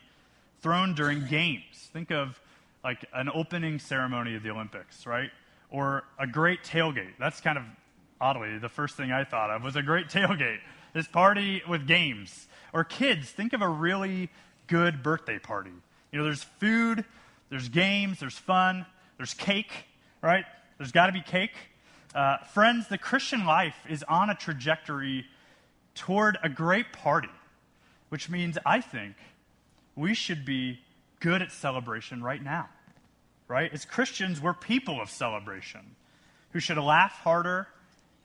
thrown 0.61 0.93
during 0.93 1.25
games. 1.27 1.89
Think 1.93 2.11
of 2.11 2.39
like 2.83 3.05
an 3.13 3.29
opening 3.33 3.79
ceremony 3.79 4.35
of 4.35 4.43
the 4.43 4.49
Olympics, 4.49 5.05
right? 5.05 5.31
Or 5.69 6.03
a 6.17 6.27
great 6.27 6.63
tailgate. 6.63 7.13
That's 7.19 7.41
kind 7.41 7.57
of 7.57 7.63
oddly 8.19 8.57
the 8.57 8.69
first 8.69 8.95
thing 8.95 9.11
I 9.11 9.23
thought 9.23 9.49
of 9.49 9.63
was 9.63 9.75
a 9.75 9.81
great 9.81 10.07
tailgate. 10.09 10.59
This 10.93 11.07
party 11.07 11.61
with 11.67 11.87
games. 11.87 12.47
Or 12.73 12.83
kids, 12.83 13.29
think 13.29 13.53
of 13.53 13.61
a 13.61 13.67
really 13.67 14.29
good 14.67 15.03
birthday 15.03 15.39
party. 15.39 15.71
You 16.11 16.19
know, 16.19 16.25
there's 16.25 16.43
food, 16.43 17.05
there's 17.49 17.69
games, 17.69 18.19
there's 18.19 18.37
fun, 18.37 18.85
there's 19.17 19.33
cake, 19.33 19.71
right? 20.21 20.45
There's 20.77 20.91
got 20.91 21.07
to 21.07 21.13
be 21.13 21.21
cake. 21.21 21.53
Uh, 22.13 22.37
friends, 22.53 22.87
the 22.87 22.97
Christian 22.97 23.45
life 23.45 23.75
is 23.89 24.03
on 24.03 24.29
a 24.29 24.35
trajectory 24.35 25.25
toward 25.95 26.37
a 26.43 26.49
great 26.49 26.93
party, 26.93 27.29
which 28.09 28.29
means 28.29 28.57
I 28.65 28.81
think 28.81 29.15
we 29.95 30.13
should 30.13 30.45
be 30.45 30.79
good 31.19 31.41
at 31.41 31.51
celebration 31.51 32.23
right 32.23 32.41
now, 32.41 32.69
right? 33.47 33.71
As 33.73 33.85
Christians, 33.85 34.41
we're 34.41 34.53
people 34.53 35.01
of 35.01 35.09
celebration 35.09 35.95
who 36.51 36.59
should 36.59 36.77
laugh 36.77 37.11
harder 37.23 37.67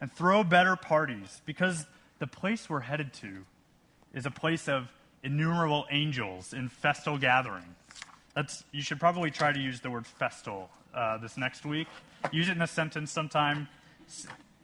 and 0.01 0.13
throw 0.13 0.43
better 0.43 0.77
parties 0.77 1.41
because 1.47 1.87
the 2.19 2.27
place 2.27 2.69
we're 2.69 2.81
headed 2.81 3.13
to 3.15 3.45
is 4.15 4.27
a 4.27 4.31
place 4.31 4.69
of 4.69 4.93
innumerable 5.23 5.87
angels 5.91 6.53
in 6.53 6.69
festal 6.69 7.19
gathering. 7.19 7.75
That's, 8.35 8.65
you 8.73 8.83
should 8.83 8.99
probably 8.99 9.31
try 9.31 9.53
to 9.53 9.61
use 9.61 9.81
the 9.81 9.91
word 9.91 10.07
festal 10.07 10.71
uh, 10.95 11.19
this 11.19 11.37
next 11.37 11.65
week. 11.65 11.87
Use 12.31 12.49
it 12.49 12.57
in 12.57 12.63
a 12.63 12.67
sentence 12.67 13.11
sometime. 13.11 13.69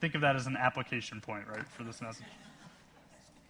Think 0.01 0.15
of 0.15 0.21
that 0.23 0.37
as 0.37 0.47
an 0.47 0.57
application 0.57 1.21
point, 1.21 1.45
right, 1.49 1.67
for 1.69 1.85
this 1.85 2.01
message. 2.01 2.27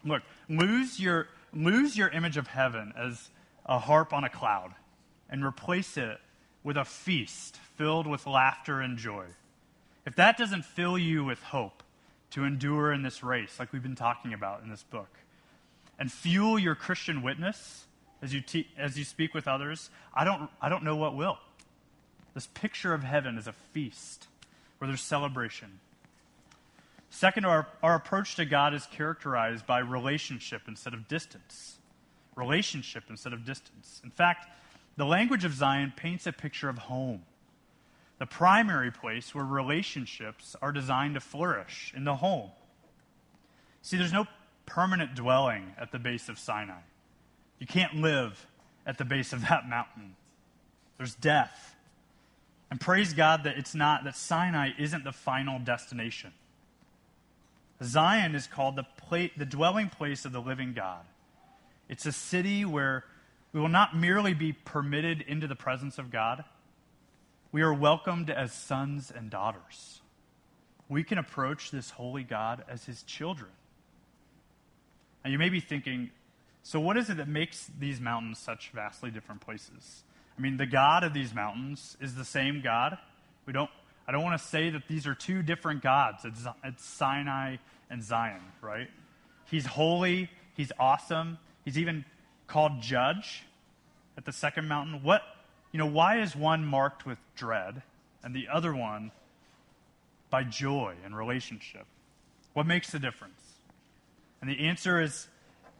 Look, 0.04 0.22
lose 0.48 1.00
your, 1.00 1.28
lose 1.52 1.96
your 1.96 2.08
image 2.08 2.36
of 2.36 2.46
heaven 2.46 2.92
as 2.96 3.30
a 3.66 3.78
harp 3.78 4.12
on 4.12 4.24
a 4.24 4.28
cloud 4.28 4.74
and 5.30 5.44
replace 5.44 5.96
it 5.96 6.18
with 6.62 6.76
a 6.76 6.84
feast 6.84 7.56
filled 7.76 8.06
with 8.06 8.26
laughter 8.26 8.80
and 8.80 8.98
joy. 8.98 9.26
If 10.04 10.16
that 10.16 10.36
doesn't 10.36 10.64
fill 10.64 10.98
you 10.98 11.24
with 11.24 11.42
hope 11.42 11.82
to 12.30 12.44
endure 12.44 12.92
in 12.92 13.02
this 13.02 13.22
race, 13.22 13.58
like 13.58 13.72
we've 13.72 13.82
been 13.82 13.94
talking 13.94 14.32
about 14.32 14.62
in 14.62 14.70
this 14.70 14.82
book, 14.82 15.10
and 15.98 16.10
fuel 16.10 16.58
your 16.58 16.74
Christian 16.74 17.22
witness 17.22 17.84
as 18.22 18.34
you, 18.34 18.40
te- 18.40 18.68
as 18.76 18.98
you 18.98 19.04
speak 19.04 19.34
with 19.34 19.46
others, 19.46 19.90
I 20.14 20.24
don't, 20.24 20.50
I 20.60 20.68
don't 20.68 20.84
know 20.84 20.96
what 20.96 21.14
will. 21.14 21.38
This 22.34 22.46
picture 22.46 22.94
of 22.94 23.02
heaven 23.02 23.38
is 23.38 23.46
a 23.46 23.52
feast 23.52 24.26
where 24.78 24.88
there's 24.88 25.00
celebration. 25.00 25.80
Second, 27.10 27.46
our, 27.46 27.66
our 27.82 27.94
approach 27.94 28.36
to 28.36 28.44
God 28.44 28.74
is 28.74 28.86
characterized 28.86 29.66
by 29.66 29.78
relationship 29.78 30.62
instead 30.68 30.94
of 30.94 31.08
distance. 31.08 31.78
Relationship 32.36 33.04
instead 33.08 33.32
of 33.32 33.44
distance. 33.44 34.00
In 34.04 34.10
fact, 34.10 34.46
the 34.98 35.06
language 35.06 35.44
of 35.44 35.54
Zion 35.54 35.92
paints 35.96 36.26
a 36.26 36.32
picture 36.32 36.68
of 36.68 36.76
home, 36.76 37.22
the 38.18 38.26
primary 38.26 38.90
place 38.90 39.32
where 39.32 39.44
relationships 39.44 40.56
are 40.60 40.72
designed 40.72 41.14
to 41.14 41.20
flourish 41.20 41.92
in 41.96 42.02
the 42.02 42.16
home. 42.16 42.50
See, 43.80 43.96
there's 43.96 44.12
no 44.12 44.26
permanent 44.66 45.14
dwelling 45.14 45.72
at 45.80 45.92
the 45.92 46.00
base 46.00 46.28
of 46.28 46.36
Sinai. 46.36 46.80
You 47.60 47.66
can't 47.68 47.94
live 47.94 48.44
at 48.84 48.98
the 48.98 49.04
base 49.04 49.32
of 49.32 49.42
that 49.42 49.68
mountain. 49.68 50.16
There's 50.96 51.14
death. 51.14 51.76
And 52.68 52.80
praise 52.80 53.12
God 53.12 53.44
that 53.44 53.56
it's 53.56 53.76
not, 53.76 54.02
that 54.02 54.16
Sinai 54.16 54.70
isn't 54.80 55.04
the 55.04 55.12
final 55.12 55.60
destination. 55.60 56.32
Zion 57.84 58.34
is 58.34 58.48
called 58.48 58.74
the, 58.74 58.86
pla- 58.96 59.28
the 59.36 59.46
dwelling 59.46 59.90
place 59.90 60.24
of 60.24 60.32
the 60.32 60.40
living 60.40 60.72
God. 60.72 61.04
It's 61.88 62.04
a 62.04 62.12
city 62.12 62.64
where 62.64 63.04
we 63.52 63.60
will 63.60 63.68
not 63.68 63.96
merely 63.96 64.34
be 64.34 64.52
permitted 64.52 65.22
into 65.22 65.46
the 65.46 65.56
presence 65.56 65.98
of 65.98 66.10
God, 66.10 66.44
we 67.50 67.62
are 67.62 67.72
welcomed 67.72 68.30
as 68.30 68.52
sons 68.52 69.10
and 69.14 69.30
daughters. 69.30 70.00
We 70.88 71.02
can 71.02 71.18
approach 71.18 71.70
this 71.70 71.90
holy 71.90 72.24
God 72.24 72.64
as 72.68 72.84
his 72.84 73.02
children. 73.02 73.50
And 75.24 75.32
you 75.32 75.38
may 75.38 75.48
be 75.48 75.60
thinking, 75.60 76.10
so 76.62 76.78
what 76.80 76.96
is 76.96 77.08
it 77.08 77.16
that 77.16 77.28
makes 77.28 77.70
these 77.78 78.00
mountains 78.00 78.38
such 78.38 78.70
vastly 78.74 79.10
different 79.10 79.40
places? 79.40 80.02
I 80.36 80.40
mean, 80.40 80.56
the 80.56 80.66
God 80.66 81.02
of 81.02 81.14
these 81.14 81.34
mountains 81.34 81.96
is 82.00 82.14
the 82.14 82.24
same 82.24 82.60
God. 82.62 82.98
We 83.46 83.52
don't, 83.52 83.70
I 84.06 84.12
don't 84.12 84.22
want 84.22 84.40
to 84.40 84.46
say 84.46 84.70
that 84.70 84.86
these 84.88 85.06
are 85.06 85.14
two 85.14 85.42
different 85.42 85.82
gods. 85.82 86.24
It's, 86.24 86.44
it's 86.62 86.84
Sinai 86.84 87.56
and 87.90 88.02
Zion, 88.02 88.42
right? 88.60 88.88
He's 89.50 89.66
holy. 89.66 90.30
He's 90.54 90.70
awesome. 90.78 91.38
He's 91.64 91.78
even 91.78 92.04
called 92.48 92.82
judge 92.82 93.44
at 94.16 94.24
the 94.24 94.32
second 94.32 94.66
mountain. 94.66 95.02
What, 95.02 95.22
you 95.70 95.78
know, 95.78 95.86
why 95.86 96.20
is 96.20 96.34
one 96.34 96.64
marked 96.64 97.06
with 97.06 97.18
dread 97.36 97.82
and 98.24 98.34
the 98.34 98.48
other 98.52 98.74
one 98.74 99.12
by 100.30 100.42
joy 100.42 100.94
and 101.04 101.16
relationship? 101.16 101.86
What 102.54 102.66
makes 102.66 102.90
the 102.90 102.98
difference? 102.98 103.40
And 104.40 104.50
the 104.50 104.66
answer 104.66 105.00
is 105.00 105.28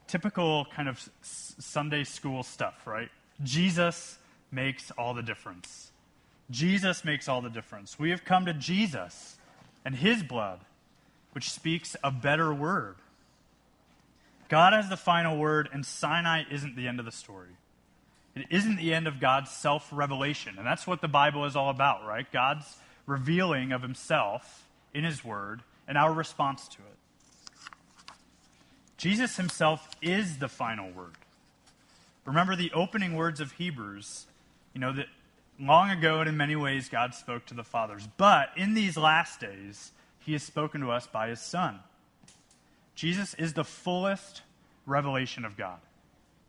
typical 0.07 0.67
kind 0.67 0.89
of 0.89 1.09
Sunday 1.23 2.05
school 2.05 2.43
stuff, 2.43 2.87
right? 2.87 3.09
Jesus 3.43 4.19
makes 4.51 4.91
all 4.93 5.15
the 5.15 5.23
difference. 5.23 5.91
Jesus 6.51 7.05
makes 7.05 7.29
all 7.29 7.41
the 7.41 7.51
difference. 7.51 7.99
We 7.99 8.11
have 8.11 8.25
come 8.25 8.47
to 8.47 8.55
Jesus 8.55 9.37
and 9.85 9.95
his 9.95 10.23
blood, 10.23 10.61
which 11.33 11.51
speaks 11.51 11.95
a 12.03 12.11
better 12.11 12.53
word. 12.53 12.97
God 14.49 14.73
has 14.73 14.89
the 14.89 14.97
final 14.97 15.37
word, 15.37 15.69
and 15.73 15.85
Sinai 15.85 16.45
isn't 16.51 16.77
the 16.77 16.89
end 16.89 16.99
of 16.99 17.05
the 17.05 17.13
story. 17.13 17.51
It 18.35 18.47
isn't 18.51 18.77
the 18.77 18.95
end 18.95 19.07
of 19.07 19.21
God's 19.21 19.51
self 19.51 19.89
revelation. 19.93 20.55
And 20.59 20.67
that's 20.67 20.87
what 20.87 21.01
the 21.01 21.09
Bible 21.09 21.45
is 21.45 21.57
all 21.57 21.71
about, 21.71 22.07
right? 22.07 22.31
God's 22.33 22.77
revealing 23.07 23.73
of 23.73 23.83
himself 23.83 24.67
in 24.95 25.05
his 25.05 25.25
word 25.25 25.63
and 25.87 25.99
our 25.99 26.13
response 26.13 26.69
to 26.69 26.79
it. 26.79 28.13
Jesus 28.97 29.37
himself 29.37 29.91
is 30.03 30.39
the 30.39 30.49
final 30.49 30.91
word. 30.91 31.15
Remember 32.25 32.55
the 32.55 32.71
opening 32.73 33.15
words 33.15 33.41
of 33.41 33.53
Hebrews, 33.53 34.27
you 34.75 34.81
know, 34.81 34.93
that 34.93 35.07
long 35.59 35.91
ago 35.91 36.21
and 36.21 36.29
in 36.29 36.37
many 36.37 36.57
ways 36.57 36.89
God 36.89 37.15
spoke 37.15 37.47
to 37.47 37.55
the 37.55 37.65
fathers. 37.65 38.07
But 38.17 38.51
in 38.57 38.75
these 38.75 38.97
last 38.97 39.41
days, 39.41 39.93
he 40.21 40.33
has 40.33 40.43
spoken 40.43 40.81
to 40.83 40.91
us 40.91 41.07
by 41.07 41.29
his 41.29 41.41
Son. 41.41 41.81
Jesus 42.99 43.33
is 43.35 43.53
the 43.53 43.63
fullest 43.63 44.43
revelation 44.85 45.45
of 45.45 45.57
God, 45.57 45.79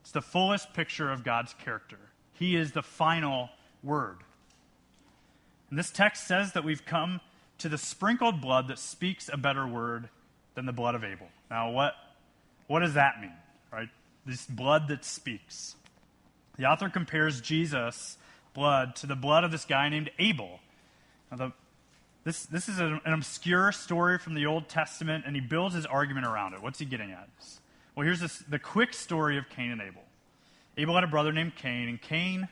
it's 0.01 0.09
the 0.09 0.21
fullest 0.21 0.73
picture 0.73 1.11
of 1.11 1.23
God's 1.23 1.53
character. 1.63 1.99
He 2.33 2.55
is 2.55 2.71
the 2.71 2.81
final 2.81 3.49
word. 3.83 4.17
And 5.69 5.77
this 5.77 5.91
text 5.91 6.25
says 6.25 6.53
that 6.53 6.63
we've 6.63 6.83
come 6.83 7.21
to 7.59 7.69
the 7.69 7.77
sprinkled 7.77 8.41
blood 8.41 8.67
that 8.69 8.79
speaks 8.79 9.29
a 9.31 9.37
better 9.37 9.67
word 9.67 10.09
than 10.55 10.65
the 10.65 10.73
blood 10.73 10.95
of 10.95 11.03
Abel. 11.03 11.27
Now, 11.51 11.69
what 11.69 11.93
what 12.65 12.79
does 12.79 12.95
that 12.95 13.21
mean, 13.21 13.37
right? 13.71 13.89
This 14.25 14.47
blood 14.47 14.87
that 14.87 15.05
speaks. 15.05 15.75
The 16.57 16.65
author 16.65 16.89
compares 16.89 17.41
Jesus' 17.41 18.17
blood 18.55 18.95
to 18.95 19.05
the 19.05 19.15
blood 19.15 19.43
of 19.43 19.51
this 19.51 19.65
guy 19.65 19.87
named 19.89 20.09
Abel. 20.17 20.61
Now, 21.29 21.37
the, 21.37 21.51
this, 22.23 22.45
this 22.45 22.67
is 22.67 22.79
an, 22.79 22.99
an 23.05 23.13
obscure 23.13 23.71
story 23.71 24.17
from 24.17 24.33
the 24.33 24.45
Old 24.45 24.67
Testament, 24.67 25.23
and 25.25 25.35
he 25.35 25.41
builds 25.41 25.75
his 25.75 25.85
argument 25.85 26.25
around 26.25 26.53
it. 26.53 26.61
What's 26.61 26.79
he 26.79 26.85
getting 26.85 27.11
at? 27.11 27.29
Well, 27.95 28.05
here's 28.05 28.19
this, 28.19 28.39
the 28.49 28.59
quick 28.59 28.93
story 28.93 29.37
of 29.37 29.49
Cain 29.49 29.71
and 29.71 29.81
Abel. 29.81 30.03
Abel 30.77 30.95
had 30.95 31.03
a 31.03 31.07
brother 31.07 31.31
named 31.31 31.55
Cain, 31.55 31.89
and 31.89 32.01
Cain 32.01 32.47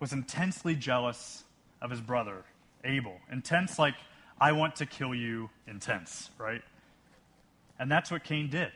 was 0.00 0.12
intensely 0.12 0.74
jealous 0.74 1.44
of 1.80 1.90
his 1.90 2.00
brother, 2.00 2.44
Abel. 2.84 3.16
Intense, 3.30 3.78
like, 3.78 3.94
I 4.40 4.52
want 4.52 4.76
to 4.76 4.86
kill 4.86 5.14
you, 5.14 5.50
intense, 5.68 6.30
right? 6.38 6.62
And 7.78 7.90
that's 7.90 8.10
what 8.10 8.24
Cain 8.24 8.48
did. 8.50 8.72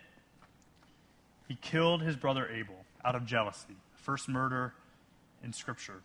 He 1.48 1.56
killed 1.56 2.02
his 2.02 2.16
brother 2.16 2.48
Abel 2.48 2.84
out 3.04 3.14
of 3.14 3.26
jealousy. 3.26 3.76
First 3.96 4.28
murder 4.28 4.74
in 5.42 5.52
Scripture. 5.52 6.00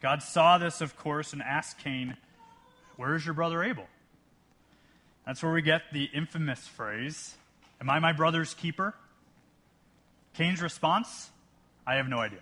God 0.00 0.22
saw 0.22 0.58
this, 0.58 0.80
of 0.80 0.96
course, 0.96 1.32
and 1.32 1.42
asked 1.42 1.78
Cain, 1.78 2.16
Where 3.02 3.16
is 3.16 3.24
your 3.24 3.34
brother 3.34 3.64
Abel? 3.64 3.88
That's 5.26 5.42
where 5.42 5.52
we 5.52 5.60
get 5.60 5.82
the 5.92 6.04
infamous 6.14 6.68
phrase, 6.68 7.34
Am 7.80 7.90
I 7.90 7.98
my 7.98 8.12
brother's 8.12 8.54
keeper? 8.54 8.94
Cain's 10.34 10.62
response, 10.62 11.30
I 11.84 11.96
have 11.96 12.06
no 12.06 12.18
idea. 12.18 12.38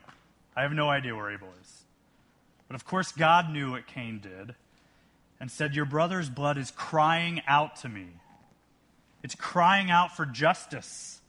I 0.55 0.61
have 0.61 0.73
no 0.73 0.91
idea 0.91 1.17
where 1.17 1.31
Abel 1.31 1.49
is. 1.63 1.85
But 2.69 2.75
of 2.75 2.85
course, 2.85 3.11
God 3.11 3.51
knew 3.51 3.71
what 3.71 3.87
Cain 3.87 4.21
did 4.23 4.55
and 5.41 5.51
said, 5.51 5.75
Your 5.75 5.87
brother's 5.87 6.29
blood 6.29 6.59
is 6.59 6.71
crying 6.71 7.41
out 7.47 7.77
to 7.77 7.89
me. 7.89 8.09
It's 9.23 9.35
crying 9.35 9.91
out 9.91 10.15
for 10.15 10.27
justice, 10.27 11.23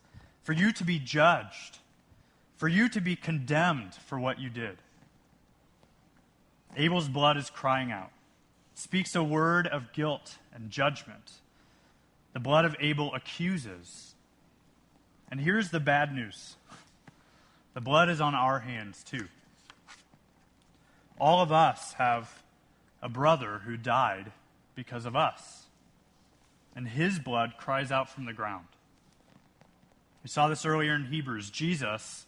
for 0.44 0.52
you 0.52 0.74
to 0.74 0.84
be 0.84 1.00
judged, 1.00 1.78
for 2.58 2.68
you 2.68 2.90
to 2.90 3.00
be 3.00 3.16
condemned 3.16 3.94
for 3.94 4.20
what 4.20 4.42
you 4.42 4.50
did. 4.50 4.80
Abel's 6.76 7.08
blood 7.08 7.38
is 7.38 7.50
crying 7.50 7.94
out, 7.94 8.12
speaks 8.82 9.16
a 9.16 9.24
word 9.24 9.68
of 9.68 9.94
guilt 9.94 10.40
and 10.56 10.72
judgment. 10.72 11.32
The 12.34 12.40
blood 12.40 12.66
of 12.66 12.76
Abel 12.80 13.14
accuses. 13.14 14.16
And 15.30 15.40
here's 15.40 15.70
the 15.70 15.80
bad 15.80 16.16
news 16.16 16.56
the 17.76 17.82
blood 17.82 18.10
is 18.10 18.20
on 18.20 18.34
our 18.34 18.60
hands, 18.60 19.04
too. 19.04 19.28
All 21.20 21.42
of 21.42 21.52
us 21.52 21.94
have 21.94 22.44
a 23.04 23.08
brother 23.08 23.62
who 23.66 23.78
died 23.78 24.32
because 24.74 25.06
of 25.06 25.16
us, 25.16 25.68
and 26.76 26.88
his 26.88 27.20
blood 27.20 27.54
cries 27.60 27.92
out 27.92 28.10
from 28.10 28.26
the 28.26 28.34
ground. 28.34 28.66
We 30.24 30.30
saw 30.30 30.48
this 30.48 30.66
earlier 30.66 30.96
in 30.96 31.06
Hebrews. 31.06 31.52
Jesus, 31.52 32.26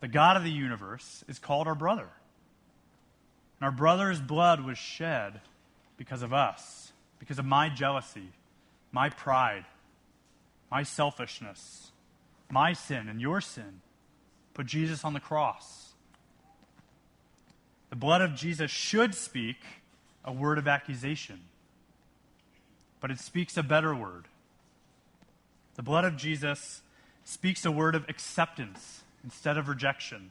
the 0.00 0.08
God 0.08 0.36
of 0.36 0.44
the 0.44 0.50
universe, 0.50 1.24
is 1.28 1.38
called 1.38 1.66
our 1.66 1.74
brother. 1.74 2.08
And 3.60 3.66
our 3.66 3.72
brother's 3.72 4.20
blood 4.20 4.64
was 4.64 4.78
shed 4.78 5.40
because 5.96 6.22
of 6.22 6.32
us, 6.32 6.92
because 7.18 7.38
of 7.38 7.44
my 7.44 7.68
jealousy, 7.68 8.30
my 8.90 9.10
pride, 9.10 9.66
my 10.70 10.82
selfishness, 10.82 11.92
my 12.50 12.72
sin, 12.72 13.08
and 13.08 13.20
your 13.20 13.40
sin. 13.40 13.82
Put 14.54 14.66
Jesus 14.66 15.04
on 15.04 15.12
the 15.12 15.20
cross. 15.20 15.92
The 17.90 17.96
blood 17.96 18.22
of 18.22 18.34
Jesus 18.34 18.70
should 18.70 19.14
speak 19.14 19.58
a 20.24 20.32
word 20.32 20.58
of 20.58 20.66
accusation, 20.66 21.40
but 23.00 23.10
it 23.10 23.18
speaks 23.18 23.56
a 23.56 23.62
better 23.62 23.94
word. 23.94 24.26
The 25.74 25.82
blood 25.82 26.04
of 26.04 26.16
Jesus 26.16 26.82
speaks 27.24 27.64
a 27.64 27.70
word 27.70 27.94
of 27.94 28.08
acceptance 28.08 29.02
instead 29.22 29.56
of 29.56 29.68
rejection. 29.68 30.30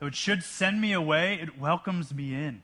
Though 0.00 0.06
it 0.06 0.14
should 0.14 0.42
send 0.42 0.80
me 0.80 0.92
away, 0.92 1.38
it 1.40 1.58
welcomes 1.58 2.12
me 2.12 2.34
in. 2.34 2.62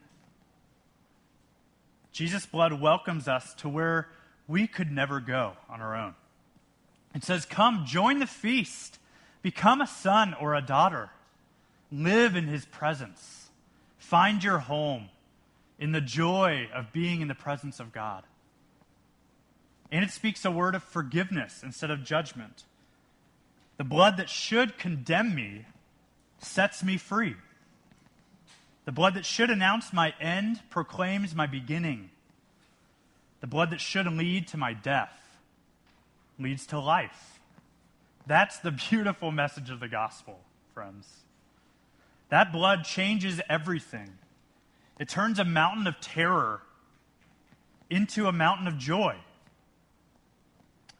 Jesus' 2.10 2.46
blood 2.46 2.72
welcomes 2.80 3.28
us 3.28 3.52
to 3.56 3.68
where 3.68 4.08
we 4.48 4.66
could 4.66 4.90
never 4.90 5.20
go 5.20 5.52
on 5.68 5.82
our 5.82 5.94
own. 5.94 6.14
It 7.14 7.24
says, 7.24 7.44
Come, 7.44 7.84
join 7.84 8.20
the 8.20 8.26
feast, 8.26 8.98
become 9.42 9.82
a 9.82 9.86
son 9.86 10.32
or 10.32 10.54
a 10.54 10.62
daughter, 10.62 11.10
live 11.92 12.36
in 12.36 12.46
his 12.46 12.64
presence, 12.64 13.50
find 13.98 14.42
your 14.42 14.60
home 14.60 15.10
in 15.78 15.92
the 15.92 16.00
joy 16.00 16.70
of 16.74 16.90
being 16.90 17.20
in 17.20 17.28
the 17.28 17.34
presence 17.34 17.80
of 17.80 17.92
God. 17.92 18.24
And 19.92 20.02
it 20.02 20.10
speaks 20.10 20.46
a 20.46 20.50
word 20.50 20.74
of 20.74 20.82
forgiveness 20.82 21.60
instead 21.62 21.90
of 21.90 22.02
judgment. 22.02 22.64
The 23.76 23.84
blood 23.84 24.16
that 24.16 24.30
should 24.30 24.78
condemn 24.78 25.34
me 25.34 25.66
sets 26.38 26.82
me 26.84 26.96
free. 26.96 27.36
The 28.84 28.92
blood 28.92 29.14
that 29.14 29.26
should 29.26 29.50
announce 29.50 29.92
my 29.92 30.14
end 30.20 30.60
proclaims 30.70 31.34
my 31.34 31.46
beginning. 31.46 32.10
The 33.40 33.46
blood 33.46 33.70
that 33.70 33.80
should 33.80 34.06
lead 34.06 34.48
to 34.48 34.56
my 34.56 34.72
death 34.72 35.38
leads 36.38 36.66
to 36.66 36.78
life. 36.78 37.40
That's 38.26 38.58
the 38.58 38.70
beautiful 38.90 39.32
message 39.32 39.70
of 39.70 39.80
the 39.80 39.88
gospel, 39.88 40.40
friends. 40.72 41.08
That 42.28 42.52
blood 42.52 42.84
changes 42.84 43.40
everything. 43.48 44.10
It 44.98 45.08
turns 45.08 45.38
a 45.38 45.44
mountain 45.44 45.86
of 45.86 46.00
terror 46.00 46.62
into 47.90 48.26
a 48.26 48.32
mountain 48.32 48.66
of 48.66 48.78
joy. 48.78 49.16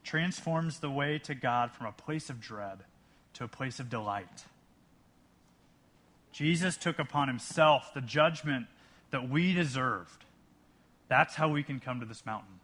Transforms 0.05 0.79
the 0.79 0.90
way 0.90 1.18
to 1.20 1.35
God 1.35 1.72
from 1.72 1.87
a 1.87 1.92
place 1.92 2.31
of 2.31 2.40
dread 2.40 2.79
to 3.35 3.44
a 3.44 3.49
place 3.49 3.81
of 3.81 3.90
delight. 3.90 4.44
Jesus 6.37 6.77
took 6.77 6.99
upon 6.99 7.29
himself 7.29 7.94
the 7.94 8.03
judgment 8.03 8.66
that 9.11 9.27
we 9.27 9.55
deserved. 9.55 10.27
That's 11.09 11.35
how 11.35 11.49
we 11.49 11.62
can 11.62 11.81
come 11.81 12.01
to 12.01 12.05
this 12.05 12.27
mountain. 12.27 12.61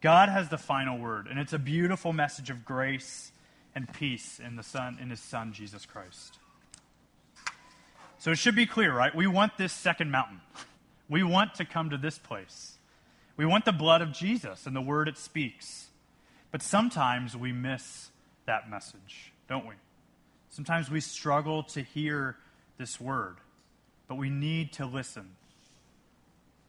God 0.00 0.28
has 0.28 0.48
the 0.48 0.58
final 0.58 0.98
word, 0.98 1.28
and 1.28 1.38
it's 1.38 1.52
a 1.52 1.60
beautiful 1.60 2.12
message 2.12 2.50
of 2.50 2.64
grace 2.64 3.30
and 3.72 3.90
peace 3.92 4.40
in 4.44 4.56
the 4.56 4.64
Son 4.64 4.98
in 5.00 5.10
his 5.10 5.20
Son 5.20 5.52
Jesus 5.52 5.86
Christ. 5.86 6.40
So 8.18 8.32
it 8.32 8.38
should 8.38 8.56
be 8.56 8.66
clear, 8.66 8.92
right? 8.92 9.14
We 9.14 9.28
want 9.28 9.56
this 9.56 9.72
second 9.72 10.10
mountain. 10.10 10.40
We 11.08 11.22
want 11.22 11.54
to 11.54 11.64
come 11.64 11.88
to 11.90 11.96
this 11.96 12.18
place. 12.18 12.78
We 13.36 13.46
want 13.46 13.64
the 13.64 13.70
blood 13.70 14.02
of 14.02 14.10
Jesus 14.10 14.66
and 14.66 14.74
the 14.74 14.80
word 14.80 15.06
it 15.06 15.18
speaks. 15.18 15.86
But 16.50 16.62
sometimes 16.62 17.36
we 17.36 17.52
miss 17.52 18.10
that 18.46 18.68
message, 18.68 19.32
don't 19.48 19.66
we? 19.68 19.74
Sometimes 20.54 20.88
we 20.88 21.00
struggle 21.00 21.64
to 21.64 21.82
hear 21.82 22.36
this 22.78 23.00
word, 23.00 23.38
but 24.06 24.14
we 24.14 24.30
need 24.30 24.72
to 24.74 24.86
listen. 24.86 25.30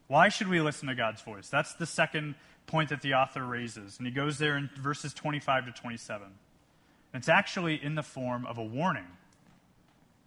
Why 0.07 0.29
should 0.29 0.47
we 0.47 0.59
listen 0.59 0.87
to 0.87 0.95
God's 0.95 1.21
voice? 1.21 1.49
That's 1.49 1.75
the 1.75 1.85
second 1.85 2.33
point 2.65 2.89
that 2.89 3.03
the 3.03 3.13
author 3.13 3.45
raises. 3.45 3.99
And 3.99 4.07
he 4.07 4.11
goes 4.11 4.39
there 4.39 4.57
in 4.57 4.71
verses 4.75 5.13
25 5.13 5.67
to 5.67 5.71
27. 5.71 6.25
And 6.25 7.21
it's 7.21 7.29
actually 7.29 7.75
in 7.75 7.93
the 7.93 8.01
form 8.01 8.47
of 8.47 8.57
a 8.57 8.63
warning, 8.63 9.05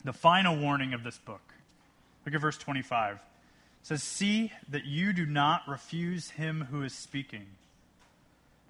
the 0.05 0.13
final 0.13 0.57
warning 0.57 0.95
of 0.95 1.03
this 1.03 1.19
book. 1.19 1.43
Look 2.25 2.37
at 2.37 2.41
verse 2.41 2.59
25. 2.59 3.17
It 3.17 3.21
says, 3.83 4.05
See 4.05 4.53
that 4.69 4.85
you 4.85 5.13
do 5.13 5.27
not 5.27 5.63
refuse 5.67 6.31
him 6.31 6.69
who 6.71 6.85
is 6.85 6.93
speaking. 6.93 7.47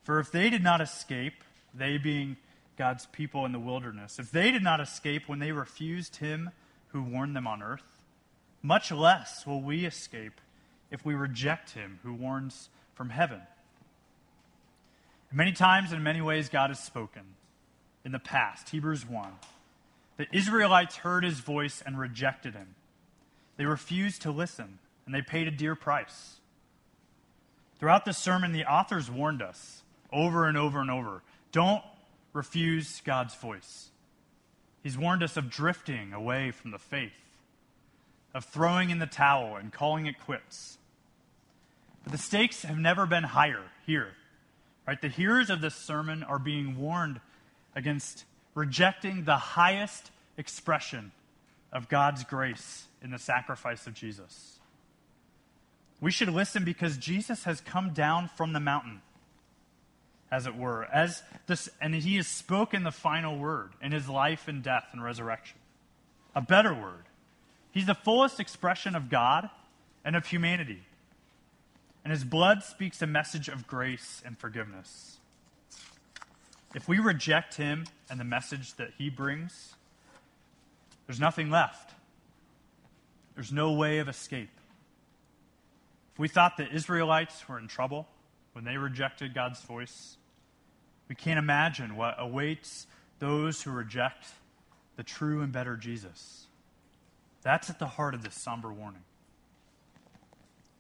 For 0.03 0.19
if 0.19 0.33
they 0.33 0.49
did 0.49 0.63
not 0.63 0.81
escape, 0.81 1.45
they 1.75 1.99
being 1.99 2.39
God's 2.79 3.07
people 3.07 3.45
in 3.45 3.53
the 3.53 3.59
wilderness, 3.59 4.19
if 4.19 4.31
they 4.31 4.53
did 4.53 4.63
not 4.63 4.81
escape 4.81 5.29
when 5.29 5.41
they 5.41 5.53
refused 5.53 6.17
him 6.17 6.51
who 6.89 7.03
warned 7.03 7.35
them 7.35 7.47
on 7.47 7.63
earth, 7.63 7.83
much 8.63 8.93
less 8.93 9.45
will 9.45 9.61
we 9.61 9.85
escape 9.85 10.41
if 10.91 11.05
we 11.05 11.15
reject 11.15 11.71
him 11.71 11.99
who 12.05 12.15
warns 12.15 12.71
from 12.95 13.11
heaven. 13.11 13.43
Many 15.31 15.53
times, 15.53 15.91
and 15.91 15.99
in 15.99 16.05
many 16.05 16.23
ways, 16.23 16.49
God 16.49 16.71
has 16.71 16.79
spoken. 16.79 17.23
In 18.05 18.13
the 18.13 18.19
past, 18.19 18.71
Hebrews 18.71 19.07
1, 19.07 19.33
the 20.17 20.27
Israelites 20.33 20.97
heard 20.97 21.25
his 21.25 21.41
voice 21.41 21.83
and 21.85 21.99
rejected 21.99 22.55
him. 22.55 22.75
They 23.57 23.67
refused 23.67 24.23
to 24.23 24.31
listen, 24.31 24.79
and 25.05 25.15
they 25.15 25.21
paid 25.21 25.49
a 25.49 25.51
dear 25.51 25.75
price. 25.75 26.37
Throughout 27.79 28.05
the 28.05 28.15
sermon, 28.15 28.53
the 28.53 28.65
authors 28.65 29.11
warned 29.11 29.43
us 29.43 29.83
over 30.13 30.47
and 30.47 30.57
over 30.57 30.81
and 30.81 30.91
over 30.91 31.23
don't 31.53 31.83
refuse 32.33 33.01
God's 33.05 33.35
voice. 33.35 33.89
He's 34.83 34.99
warned 34.99 35.23
us 35.23 35.37
of 35.37 35.51
drifting 35.51 36.13
away 36.13 36.51
from 36.51 36.71
the 36.71 36.79
faith, 36.79 37.13
of 38.35 38.45
throwing 38.45 38.91
in 38.91 38.99
the 38.99 39.07
towel 39.07 39.57
and 39.57 39.73
calling 39.73 40.07
it 40.07 40.21
quits. 40.21 40.79
But 42.05 42.13
the 42.13 42.19
stakes 42.19 42.63
have 42.63 42.79
never 42.79 43.07
been 43.07 43.25
higher 43.25 43.65
here. 43.87 44.13
Right? 44.87 45.01
The 45.01 45.09
hearers 45.09 45.51
of 45.51 45.61
this 45.61 45.75
sermon 45.75 46.23
are 46.23 46.39
being 46.39 46.79
warned 46.79 47.21
against 47.75 48.25
rejecting 48.55 49.25
the 49.25 49.37
highest 49.37 50.11
expression 50.39 51.13
of 51.73 51.89
God's 51.89 52.25
grace 52.25 52.87
in 53.03 53.11
the 53.11 53.19
sacrifice 53.19 53.87
of 53.87 53.93
Jesus. 53.93 54.59
We 56.01 56.11
should 56.11 56.31
listen 56.31 56.65
because 56.65 56.97
Jesus 56.97 57.45
has 57.45 57.61
come 57.61 57.93
down 57.93 58.31
from 58.37 58.53
the 58.53 58.61
mountain 58.61 59.03
as 60.31 60.47
it 60.47 60.57
were, 60.57 60.85
as 60.85 61.23
this, 61.47 61.69
and 61.81 61.95
he 61.95 62.17
has 62.17 62.27
spoken 62.27 62.83
the 62.83 62.93
final 62.93 63.39
word 63.39 63.71
in 63.83 63.93
his 63.93 64.09
life 64.09 64.49
and 64.49 64.63
death 64.63 64.87
and 64.93 65.03
resurrection. 65.03 65.59
A 66.35 66.41
better 66.41 66.75
word. 66.75 67.05
He's 67.73 67.87
the 67.87 67.95
fullest 67.95 68.39
expression 68.39 68.95
of 68.95 69.09
God 69.09 69.49
and 70.05 70.17
of 70.17 70.27
humanity. 70.27 70.83
And 72.05 72.11
his 72.11 72.25
blood 72.25 72.63
speaks 72.63 73.01
a 73.03 73.07
message 73.07 73.49
of 73.49 73.67
grace 73.67 74.23
and 74.25 74.39
forgiveness. 74.39 75.19
If 76.75 76.89
we 76.89 76.99
reject 76.99 77.55
him 77.55 77.87
and 78.11 78.21
the 78.21 78.25
message 78.25 78.75
that 78.75 78.91
he 78.99 79.09
brings, 79.09 79.75
there's 81.07 81.21
nothing 81.21 81.51
left. 81.51 81.95
There's 83.35 83.53
no 83.53 83.73
way 83.73 83.99
of 83.99 84.09
escape. 84.09 84.51
If 86.13 86.19
we 86.19 86.29
thought 86.29 86.57
the 86.57 86.71
Israelites 86.71 87.49
were 87.49 87.59
in 87.59 87.69
trouble 87.69 88.07
when 88.59 88.65
they 88.65 88.77
rejected 88.77 89.35
God's 89.35 89.61
voice, 89.61 90.17
we 91.09 91.15
can't 91.15 91.39
imagine 91.39 91.95
what 91.95 92.17
awaits 92.19 92.89
those 93.21 93.63
who 93.63 93.71
reject 93.71 94.27
the 94.97 95.05
true 95.05 95.43
and 95.43 95.53
better 95.53 95.77
Jesus. 95.77 96.49
That's 97.43 97.71
at 97.71 97.79
the 97.79 97.87
heart 97.87 98.15
of 98.15 98.25
this 98.25 98.35
somber 98.35 98.73
warning. 98.73 99.05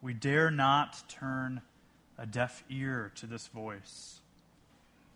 We 0.02 0.12
dare 0.12 0.50
not 0.50 1.04
turn 1.08 1.60
a 2.18 2.26
deaf 2.26 2.64
ear 2.68 3.12
to 3.14 3.26
this 3.26 3.46
voice 3.46 4.18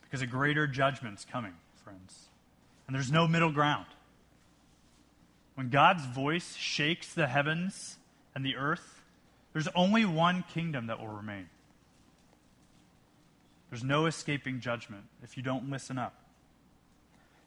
because 0.03 0.23
a 0.23 0.27
greater 0.29 0.69
judgment's 0.69 1.25
coming, 1.25 1.55
friends. 1.83 2.29
And 2.87 2.95
there's 2.95 3.11
no 3.11 3.27
middle 3.27 3.51
ground. 3.51 3.87
When 5.57 5.69
God's 5.69 6.07
voice 6.07 6.55
shakes 6.55 7.13
the 7.13 7.27
heavens 7.27 7.97
and 8.37 8.47
the 8.47 8.55
earth, 8.55 9.03
there's 9.53 9.67
only 9.75 10.05
one 10.05 10.45
kingdom 10.55 10.87
that 10.87 11.01
will 11.01 11.09
remain. 11.09 11.49
There's 13.73 13.83
no 13.83 14.05
escaping 14.05 14.61
judgment 14.61 15.05
if 15.23 15.39
you 15.39 15.43
don't 15.43 15.71
listen 15.71 15.97
up. 15.97 16.13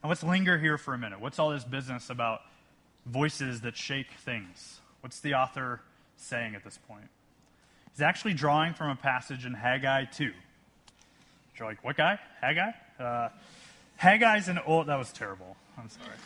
Now 0.01 0.09
let's 0.09 0.23
linger 0.23 0.57
here 0.57 0.75
for 0.79 0.95
a 0.95 0.97
minute. 0.97 1.21
What's 1.21 1.37
all 1.37 1.51
this 1.51 1.63
business 1.63 2.09
about 2.09 2.41
voices 3.05 3.61
that 3.61 3.77
shake 3.77 4.09
things? 4.09 4.79
What's 5.01 5.19
the 5.19 5.35
author 5.35 5.81
saying 6.17 6.55
at 6.55 6.63
this 6.63 6.79
point? 6.79 7.09
He's 7.91 8.01
actually 8.01 8.33
drawing 8.33 8.73
from 8.73 8.89
a 8.89 8.95
passage 8.95 9.45
in 9.45 9.53
Haggai 9.53 10.05
2. 10.05 10.31
You're 11.59 11.67
like, 11.67 11.83
what 11.83 11.95
guy? 11.95 12.17
Haggai? 12.41 12.71
Uh, 12.99 13.29
Haggai's 13.97 14.47
an 14.47 14.57
old. 14.65 14.87
That 14.87 14.97
was 14.97 15.11
terrible. 15.11 15.55
I'm 15.77 15.89
sorry. 15.89 16.17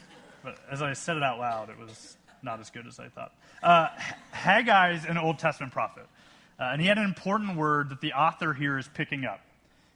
But 0.45 0.59
as 0.71 0.81
I 0.81 0.93
said 0.93 1.17
it 1.17 1.23
out 1.23 1.39
loud, 1.39 1.69
it 1.69 1.77
was 1.77 2.15
not 2.41 2.61
as 2.61 2.69
good 2.69 2.87
as 2.87 3.01
I 3.01 3.09
thought. 3.09 3.33
Uh, 3.61 3.89
Haggai's 4.31 5.03
an 5.03 5.17
Old 5.17 5.39
Testament 5.39 5.73
prophet. 5.73 6.05
Uh, 6.57 6.69
and 6.71 6.81
he 6.81 6.87
had 6.87 6.97
an 6.97 7.03
important 7.03 7.57
word 7.57 7.89
that 7.89 7.99
the 7.99 8.13
author 8.13 8.53
here 8.53 8.77
is 8.77 8.87
picking 8.87 9.25
up 9.25 9.41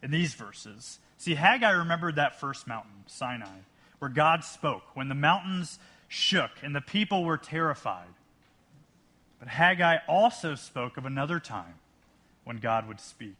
in 0.03 0.11
these 0.11 0.33
verses. 0.35 0.99
See, 1.17 1.33
Haggai 1.33 1.71
remembered 1.71 2.17
that 2.17 2.39
first 2.39 2.67
mountain, 2.67 3.05
Sinai, 3.07 3.61
where 3.99 4.11
God 4.11 4.43
spoke, 4.43 4.83
when 4.95 5.07
the 5.07 5.15
mountains 5.15 5.79
shook 6.09 6.51
and 6.61 6.75
the 6.75 6.81
people 6.81 7.23
were 7.23 7.37
terrified. 7.37 8.09
But 9.39 9.47
Haggai 9.47 9.97
also 10.07 10.55
spoke 10.55 10.97
of 10.97 11.05
another 11.05 11.39
time 11.39 11.75
when 12.43 12.57
God 12.57 12.87
would 12.87 12.99
speak. 12.99 13.37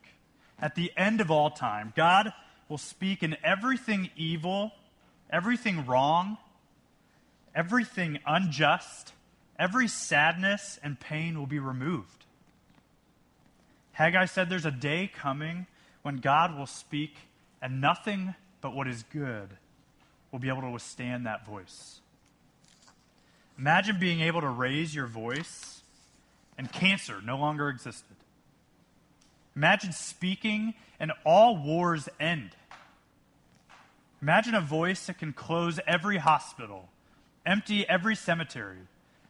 At 0.58 0.76
the 0.76 0.92
end 0.96 1.20
of 1.20 1.30
all 1.30 1.52
time, 1.52 1.92
God 1.96 2.34
will 2.70 2.78
speak, 2.78 3.22
and 3.22 3.38
everything 3.44 4.10
evil, 4.16 4.72
everything 5.30 5.86
wrong, 5.86 6.38
everything 7.54 8.20
unjust, 8.26 9.12
every 9.60 9.90
sadness 9.90 10.80
and 10.82 11.00
pain 11.00 11.38
will 11.38 11.46
be 11.46 11.60
removed. 11.60 12.26
Haggai 13.92 14.26
said 14.26 14.50
there's 14.50 14.66
a 14.66 14.72
day 14.72 15.12
coming 15.14 15.68
when 16.04 16.18
God 16.18 16.58
will 16.58 16.68
speak, 16.68 17.16
and 17.62 17.82
nothing 17.82 18.36
but 18.62 18.76
what 18.76 18.88
is 18.88 19.04
good 19.12 19.50
will 20.32 20.40
be 20.40 20.50
able 20.50 20.62
to 20.62 20.70
withstand 20.70 21.26
that 21.26 21.46
voice. 21.46 22.00
Imagine 23.58 24.00
being 24.00 24.22
able 24.22 24.42
to 24.42 24.50
raise 24.50 24.94
your 24.94 25.08
voice 25.08 25.82
and 26.58 26.72
cancer 26.72 27.22
no 27.24 27.38
longer 27.38 27.70
existed. 27.70 28.16
Imagine 29.56 29.92
speaking 29.92 30.74
and 31.00 31.12
all 31.26 31.58
wars 31.58 32.10
end. 32.20 32.52
Imagine 34.22 34.56
a 34.56 34.62
voice 34.62 35.06
that 35.06 35.20
can 35.20 35.34
close 35.34 35.80
every 35.86 36.18
hospital, 36.18 36.90
empty 37.46 37.88
every 37.88 38.16
cemetery, 38.16 38.78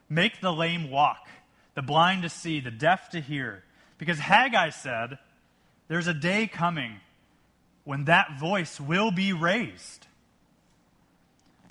make 0.08 0.40
the 0.40 0.54
lame 0.54 0.90
walk, 0.90 1.28
the 1.76 1.82
blind 1.82 2.22
to 2.22 2.30
see, 2.30 2.60
the 2.60 2.72
deaf 2.72 3.10
to 3.10 3.20
hear. 3.20 3.64
Because 3.98 4.20
Haggai 4.20 4.70
said, 4.70 5.18
there's 5.88 6.08
a 6.08 6.14
day 6.14 6.48
coming 6.48 7.00
when 7.84 8.06
that 8.06 8.40
voice 8.40 8.80
will 8.80 9.12
be 9.12 9.34
raised. 9.34 10.08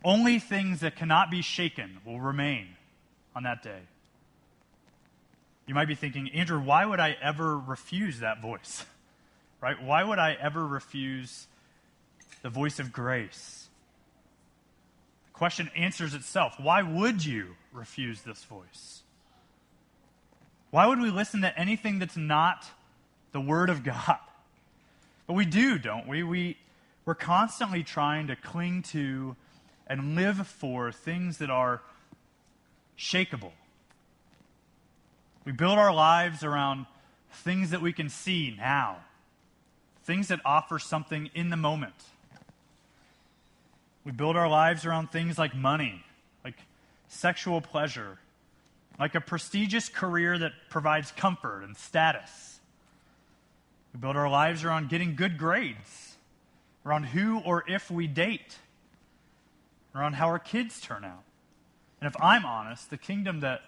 Only 0.04 0.38
things 0.38 0.80
that 0.80 0.96
cannot 0.96 1.30
be 1.30 1.42
shaken 1.42 1.98
will 2.04 2.20
remain 2.20 2.68
on 3.34 3.44
that 3.44 3.62
day. 3.62 3.80
You 5.66 5.74
might 5.74 5.88
be 5.88 5.94
thinking, 5.94 6.30
Andrew, 6.34 6.60
why 6.60 6.84
would 6.84 7.00
I 7.00 7.16
ever 7.22 7.56
refuse 7.56 8.20
that 8.20 8.40
voice? 8.40 8.84
Right? 9.60 9.80
Why 9.80 10.02
would 10.02 10.18
I 10.18 10.36
ever 10.40 10.66
refuse 10.66 11.46
the 12.42 12.48
voice 12.48 12.80
of 12.80 12.92
grace? 12.92 13.68
The 15.26 15.38
question 15.38 15.70
answers 15.76 16.14
itself. 16.14 16.54
Why 16.58 16.82
would 16.82 17.24
you 17.24 17.54
refuse 17.72 18.22
this 18.22 18.42
voice? 18.42 19.04
Why 20.72 20.86
would 20.86 20.98
we 20.98 21.10
listen 21.10 21.42
to 21.42 21.56
anything 21.56 22.00
that's 22.00 22.16
not 22.16 22.66
the 23.32 23.40
Word 23.40 23.70
of 23.70 23.82
God? 23.82 24.18
But 25.26 25.34
we 25.34 25.44
do, 25.44 25.78
don't 25.78 26.08
we? 26.08 26.22
we 26.22 26.56
we're 27.04 27.14
constantly 27.14 27.82
trying 27.82 28.28
to 28.28 28.36
cling 28.36 28.82
to 28.82 29.36
and 29.86 30.14
live 30.14 30.46
for 30.46 30.92
things 30.92 31.38
that 31.38 31.50
are 31.50 31.82
shakable 32.98 33.52
we 35.44 35.52
build 35.52 35.78
our 35.78 35.92
lives 35.92 36.44
around 36.44 36.86
things 37.32 37.70
that 37.70 37.82
we 37.82 37.92
can 37.92 38.08
see 38.08 38.54
now, 38.56 38.98
things 40.04 40.28
that 40.28 40.40
offer 40.44 40.78
something 40.78 41.30
in 41.34 41.50
the 41.50 41.56
moment. 41.56 41.94
We 44.04 44.12
build 44.12 44.36
our 44.36 44.48
lives 44.48 44.84
around 44.84 45.10
things 45.10 45.38
like 45.38 45.54
money, 45.54 46.04
like 46.44 46.56
sexual 47.08 47.60
pleasure, 47.60 48.18
like 48.98 49.14
a 49.14 49.20
prestigious 49.20 49.88
career 49.88 50.38
that 50.38 50.52
provides 50.70 51.10
comfort 51.12 51.62
and 51.62 51.76
status. 51.76 52.51
We 53.92 54.00
build 54.00 54.16
our 54.16 54.28
lives 54.28 54.64
around 54.64 54.88
getting 54.88 55.16
good 55.16 55.38
grades, 55.38 56.16
around 56.86 57.04
who 57.04 57.40
or 57.40 57.64
if 57.68 57.90
we 57.90 58.06
date, 58.06 58.56
around 59.94 60.14
how 60.14 60.26
our 60.28 60.38
kids 60.38 60.80
turn 60.80 61.04
out. 61.04 61.24
And 62.00 62.08
if 62.08 62.20
I'm 62.20 62.44
honest, 62.44 62.90
the 62.90 62.96
kingdom 62.96 63.40
that 63.40 63.60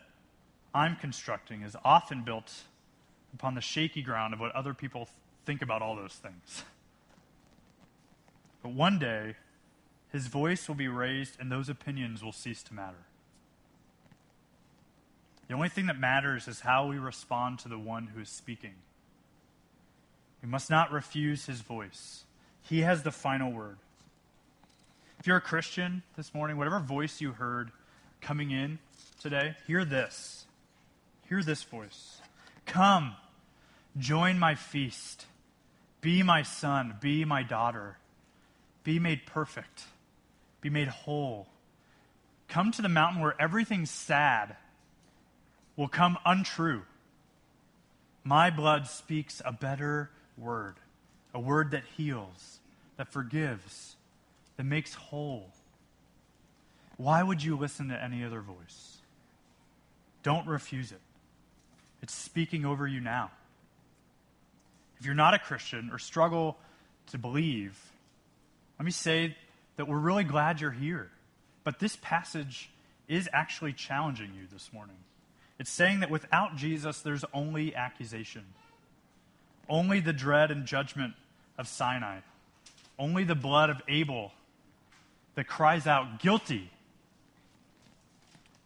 I'm 0.74 0.96
constructing 0.96 1.62
is 1.62 1.76
often 1.84 2.22
built 2.22 2.52
upon 3.34 3.54
the 3.54 3.60
shaky 3.60 4.02
ground 4.02 4.34
of 4.34 4.40
what 4.40 4.52
other 4.52 4.74
people 4.74 5.08
think 5.44 5.62
about 5.62 5.82
all 5.82 5.94
those 5.94 6.14
things. 6.14 6.64
But 8.62 8.72
one 8.72 8.98
day, 8.98 9.36
his 10.10 10.26
voice 10.26 10.68
will 10.68 10.74
be 10.74 10.88
raised 10.88 11.38
and 11.38 11.52
those 11.52 11.68
opinions 11.68 12.24
will 12.24 12.32
cease 12.32 12.62
to 12.64 12.74
matter. 12.74 13.04
The 15.48 15.54
only 15.54 15.68
thing 15.68 15.86
that 15.86 15.98
matters 15.98 16.48
is 16.48 16.60
how 16.60 16.86
we 16.86 16.96
respond 16.96 17.58
to 17.60 17.68
the 17.68 17.78
one 17.78 18.06
who 18.06 18.20
is 18.20 18.30
speaking. 18.30 18.74
We 20.44 20.50
must 20.50 20.68
not 20.68 20.92
refuse 20.92 21.46
his 21.46 21.62
voice. 21.62 22.24
He 22.60 22.80
has 22.80 23.02
the 23.02 23.10
final 23.10 23.50
word. 23.50 23.78
If 25.18 25.26
you're 25.26 25.38
a 25.38 25.40
Christian 25.40 26.02
this 26.18 26.34
morning, 26.34 26.58
whatever 26.58 26.80
voice 26.80 27.18
you 27.18 27.32
heard 27.32 27.70
coming 28.20 28.50
in 28.50 28.78
today, 29.22 29.56
hear 29.66 29.86
this. 29.86 30.44
Hear 31.30 31.42
this 31.42 31.62
voice 31.62 32.20
Come, 32.66 33.16
join 33.96 34.38
my 34.38 34.54
feast. 34.54 35.24
Be 36.02 36.22
my 36.22 36.42
son, 36.42 36.96
be 37.00 37.24
my 37.24 37.42
daughter. 37.42 37.96
Be 38.82 38.98
made 38.98 39.24
perfect, 39.24 39.84
be 40.60 40.68
made 40.68 40.88
whole. 40.88 41.46
Come 42.48 42.70
to 42.72 42.82
the 42.82 42.90
mountain 42.90 43.22
where 43.22 43.34
everything 43.40 43.86
sad 43.86 44.56
will 45.74 45.88
come 45.88 46.18
untrue. 46.26 46.82
My 48.24 48.50
blood 48.50 48.86
speaks 48.86 49.40
a 49.42 49.50
better 49.50 50.10
word, 50.36 50.76
a 51.32 51.40
word 51.40 51.72
that 51.72 51.84
heals, 51.96 52.60
that 52.96 53.12
forgives, 53.12 53.96
that 54.56 54.64
makes 54.64 54.94
whole. 54.94 55.50
Why 56.96 57.22
would 57.22 57.42
you 57.42 57.56
listen 57.56 57.88
to 57.88 58.02
any 58.02 58.24
other 58.24 58.40
voice? 58.40 58.98
Don't 60.22 60.46
refuse 60.46 60.92
it. 60.92 61.00
It's 62.02 62.14
speaking 62.14 62.64
over 62.64 62.86
you 62.86 63.00
now. 63.00 63.30
If 64.98 65.06
you're 65.06 65.14
not 65.14 65.34
a 65.34 65.38
Christian 65.38 65.90
or 65.92 65.98
struggle 65.98 66.56
to 67.08 67.18
believe, 67.18 67.78
let 68.78 68.84
me 68.84 68.92
say 68.92 69.36
that 69.76 69.88
we're 69.88 69.98
really 69.98 70.24
glad 70.24 70.60
you're 70.60 70.70
here. 70.70 71.10
But 71.64 71.78
this 71.78 71.96
passage 72.00 72.70
is 73.08 73.28
actually 73.32 73.72
challenging 73.72 74.30
you 74.34 74.46
this 74.52 74.72
morning. 74.72 74.96
It's 75.58 75.70
saying 75.70 76.00
that 76.00 76.10
without 76.10 76.56
Jesus, 76.56 77.00
there's 77.00 77.24
only 77.32 77.74
accusation, 77.74 78.44
only 79.68 80.00
the 80.00 80.12
dread 80.12 80.50
and 80.50 80.66
judgment 80.66 81.14
of 81.58 81.68
Sinai, 81.68 82.18
only 82.98 83.24
the 83.24 83.34
blood 83.34 83.70
of 83.70 83.80
Abel 83.88 84.32
that 85.34 85.46
cries 85.46 85.86
out, 85.86 86.20
guilty. 86.20 86.70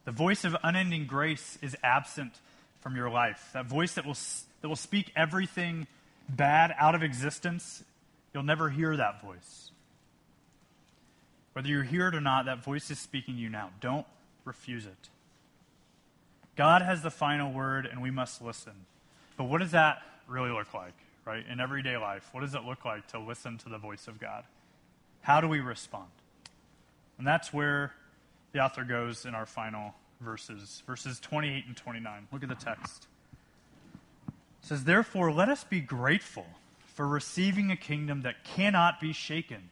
The 0.04 0.12
voice 0.12 0.44
of 0.44 0.56
unending 0.62 1.06
grace 1.06 1.58
is 1.62 1.76
absent 1.82 2.32
from 2.80 2.96
your 2.96 3.10
life, 3.10 3.50
that 3.52 3.66
voice 3.66 3.94
that 3.94 4.06
will, 4.06 4.16
that 4.62 4.68
will 4.68 4.76
speak 4.76 5.12
everything 5.16 5.86
bad 6.28 6.74
out 6.78 6.94
of 6.94 7.02
existence, 7.02 7.82
you'll 8.32 8.42
never 8.42 8.70
hear 8.70 8.96
that 8.96 9.22
voice. 9.22 9.70
Whether 11.52 11.68
you 11.68 11.80
hear 11.80 12.08
it 12.08 12.14
or 12.14 12.20
not, 12.20 12.44
that 12.44 12.62
voice 12.62 12.90
is 12.90 12.98
speaking 12.98 13.34
to 13.34 13.40
you 13.40 13.48
now. 13.48 13.70
Don't 13.80 14.06
refuse 14.44 14.86
it. 14.86 15.08
God 16.56 16.82
has 16.82 17.02
the 17.02 17.10
final 17.10 17.52
word, 17.52 17.86
and 17.86 18.02
we 18.02 18.10
must 18.10 18.42
listen. 18.42 18.72
But 19.36 19.44
what 19.44 19.60
does 19.60 19.72
that 19.72 20.02
really 20.28 20.50
look 20.50 20.72
like, 20.74 20.94
right? 21.24 21.44
In 21.50 21.60
everyday 21.60 21.96
life, 21.96 22.28
what 22.32 22.42
does 22.42 22.54
it 22.54 22.64
look 22.64 22.84
like 22.84 23.06
to 23.08 23.18
listen 23.18 23.58
to 23.58 23.68
the 23.68 23.78
voice 23.78 24.06
of 24.06 24.20
God? 24.20 24.44
How 25.22 25.40
do 25.40 25.48
we 25.48 25.60
respond? 25.60 26.10
And 27.18 27.26
that's 27.26 27.52
where 27.52 27.92
the 28.52 28.60
author 28.60 28.84
goes 28.84 29.24
in 29.24 29.34
our 29.34 29.46
final 29.46 29.94
verses, 30.20 30.82
verses 30.86 31.18
28 31.20 31.64
and 31.66 31.76
29. 31.76 32.28
Look 32.32 32.42
at 32.42 32.48
the 32.48 32.54
text. 32.54 33.06
It 34.28 34.66
says, 34.66 34.84
Therefore, 34.84 35.32
let 35.32 35.48
us 35.48 35.64
be 35.64 35.80
grateful 35.80 36.46
for 36.94 37.06
receiving 37.06 37.70
a 37.70 37.76
kingdom 37.76 38.22
that 38.22 38.44
cannot 38.44 39.00
be 39.00 39.12
shaken. 39.12 39.70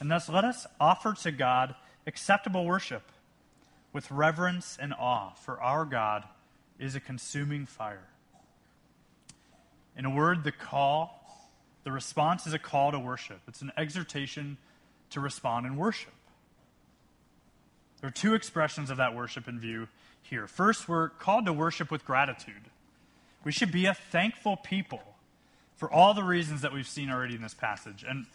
And 0.00 0.10
thus, 0.10 0.28
let 0.28 0.44
us 0.44 0.66
offer 0.80 1.14
to 1.22 1.30
God 1.30 1.74
acceptable 2.06 2.64
worship 2.64 3.02
with 3.92 4.10
reverence 4.10 4.76
and 4.80 4.92
awe, 4.94 5.30
for 5.34 5.60
our 5.60 5.84
God 5.84 6.24
is 6.78 6.94
a 6.94 7.00
consuming 7.00 7.66
fire. 7.66 8.08
In 9.96 10.04
a 10.04 10.10
word, 10.10 10.44
the 10.44 10.52
call, 10.52 11.20
the 11.84 11.92
response 11.92 12.46
is 12.46 12.52
a 12.52 12.58
call 12.58 12.92
to 12.92 12.98
worship. 12.98 13.40
It's 13.46 13.62
an 13.62 13.72
exhortation 13.76 14.56
to 15.10 15.20
respond 15.20 15.66
in 15.66 15.76
worship. 15.76 16.12
There 18.00 18.08
are 18.08 18.12
two 18.12 18.34
expressions 18.34 18.90
of 18.90 18.96
that 18.96 19.14
worship 19.14 19.46
in 19.46 19.60
view 19.60 19.88
here. 20.22 20.46
First, 20.46 20.88
we're 20.88 21.10
called 21.10 21.46
to 21.46 21.52
worship 21.52 21.90
with 21.90 22.04
gratitude. 22.04 22.62
We 23.44 23.52
should 23.52 23.70
be 23.70 23.86
a 23.86 23.94
thankful 23.94 24.56
people 24.56 25.02
for 25.76 25.90
all 25.90 26.14
the 26.14 26.24
reasons 26.24 26.62
that 26.62 26.72
we've 26.72 26.86
seen 26.86 27.10
already 27.10 27.34
in 27.34 27.42
this 27.42 27.54
passage. 27.54 28.04
And 28.08 28.26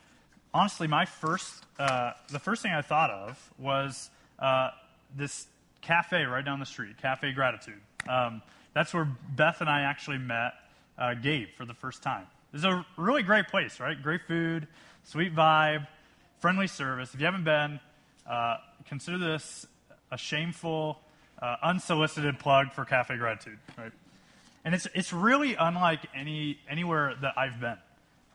honestly, 0.54 0.88
my 0.88 1.06
first, 1.06 1.66
uh, 1.80 2.12
the 2.30 2.40
first 2.40 2.62
thing 2.62 2.72
I 2.72 2.82
thought 2.82 3.10
of 3.10 3.52
was 3.58 4.10
uh, 4.40 4.72
this 5.16 5.48
cafe 5.82 6.24
right 6.24 6.44
down 6.44 6.60
the 6.60 6.66
street, 6.66 6.98
Cafe 7.02 7.32
Gratitude. 7.32 7.80
Um, 8.08 8.42
that's 8.74 8.94
where 8.94 9.06
Beth 9.36 9.62
and 9.62 9.70
I 9.70 9.82
actually 9.82 10.18
met 10.18 10.54
uh, 10.98 11.14
Gabe 11.14 11.50
for 11.56 11.66
the 11.66 11.74
first 11.74 12.04
time. 12.04 12.28
It's 12.54 12.64
a 12.64 12.86
really 12.98 13.24
great 13.24 13.48
place, 13.50 13.80
right? 13.80 14.02
Great 14.02 14.22
food, 14.28 14.68
sweet 15.04 15.36
vibe, 15.36 15.88
friendly 16.40 16.68
service. 16.68 17.14
If 17.14 17.20
you 17.20 17.26
haven't 17.26 17.44
been, 17.44 17.80
uh, 18.28 18.58
consider 18.88 19.18
this 19.18 19.66
a 20.12 20.18
shameful, 20.18 21.00
uh, 21.42 21.58
unsolicited 21.62 22.40
plug 22.40 22.72
for 22.72 22.86
Cafe 22.86 23.18
Gratitude, 23.18 23.60
right? 23.78 23.92
And 24.64 24.74
it's, 24.74 24.88
it's 24.94 25.14
really 25.14 25.56
unlike 25.56 26.02
any, 26.16 26.60
anywhere 26.70 27.16
that 27.22 27.34
I've 27.38 27.60
been. 27.60 27.78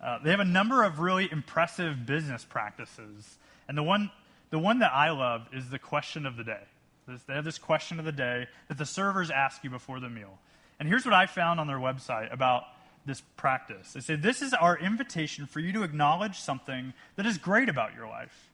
Uh, 0.00 0.18
they 0.22 0.30
have 0.30 0.40
a 0.40 0.44
number 0.44 0.82
of 0.82 0.98
really 0.98 1.28
impressive 1.30 2.06
business 2.06 2.44
practices. 2.44 3.38
And 3.68 3.78
the 3.78 3.82
one, 3.82 4.10
the 4.50 4.58
one 4.58 4.80
that 4.80 4.92
I 4.92 5.10
love 5.10 5.46
is 5.52 5.70
the 5.70 5.78
question 5.78 6.26
of 6.26 6.36
the 6.36 6.44
day. 6.44 6.62
They 7.06 7.34
have 7.34 7.44
this 7.44 7.58
question 7.58 7.98
of 7.98 8.04
the 8.04 8.12
day 8.12 8.46
that 8.68 8.78
the 8.78 8.86
servers 8.86 9.30
ask 9.30 9.62
you 9.64 9.70
before 9.70 10.00
the 10.00 10.08
meal. 10.08 10.38
And 10.82 10.88
here's 10.88 11.04
what 11.04 11.14
I 11.14 11.26
found 11.26 11.60
on 11.60 11.68
their 11.68 11.78
website 11.78 12.32
about 12.32 12.64
this 13.06 13.22
practice. 13.36 13.92
They 13.92 14.00
say, 14.00 14.16
This 14.16 14.42
is 14.42 14.52
our 14.52 14.76
invitation 14.76 15.46
for 15.46 15.60
you 15.60 15.72
to 15.74 15.84
acknowledge 15.84 16.40
something 16.40 16.92
that 17.14 17.24
is 17.24 17.38
great 17.38 17.68
about 17.68 17.94
your 17.94 18.08
life. 18.08 18.50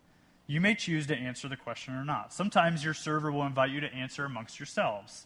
You 0.47 0.61
may 0.61 0.75
choose 0.75 1.07
to 1.07 1.17
answer 1.17 1.49
the 1.49 1.57
question 1.57 1.95
or 1.95 2.05
not. 2.05 2.35
Sometimes 2.35 2.85
your 2.85 2.93
server 2.93 3.33
will 3.33 3.47
invite 3.47 3.71
you 3.71 3.81
to 3.81 3.91
answer 3.95 4.27
amongst 4.27 4.61
yourselves. 4.61 5.25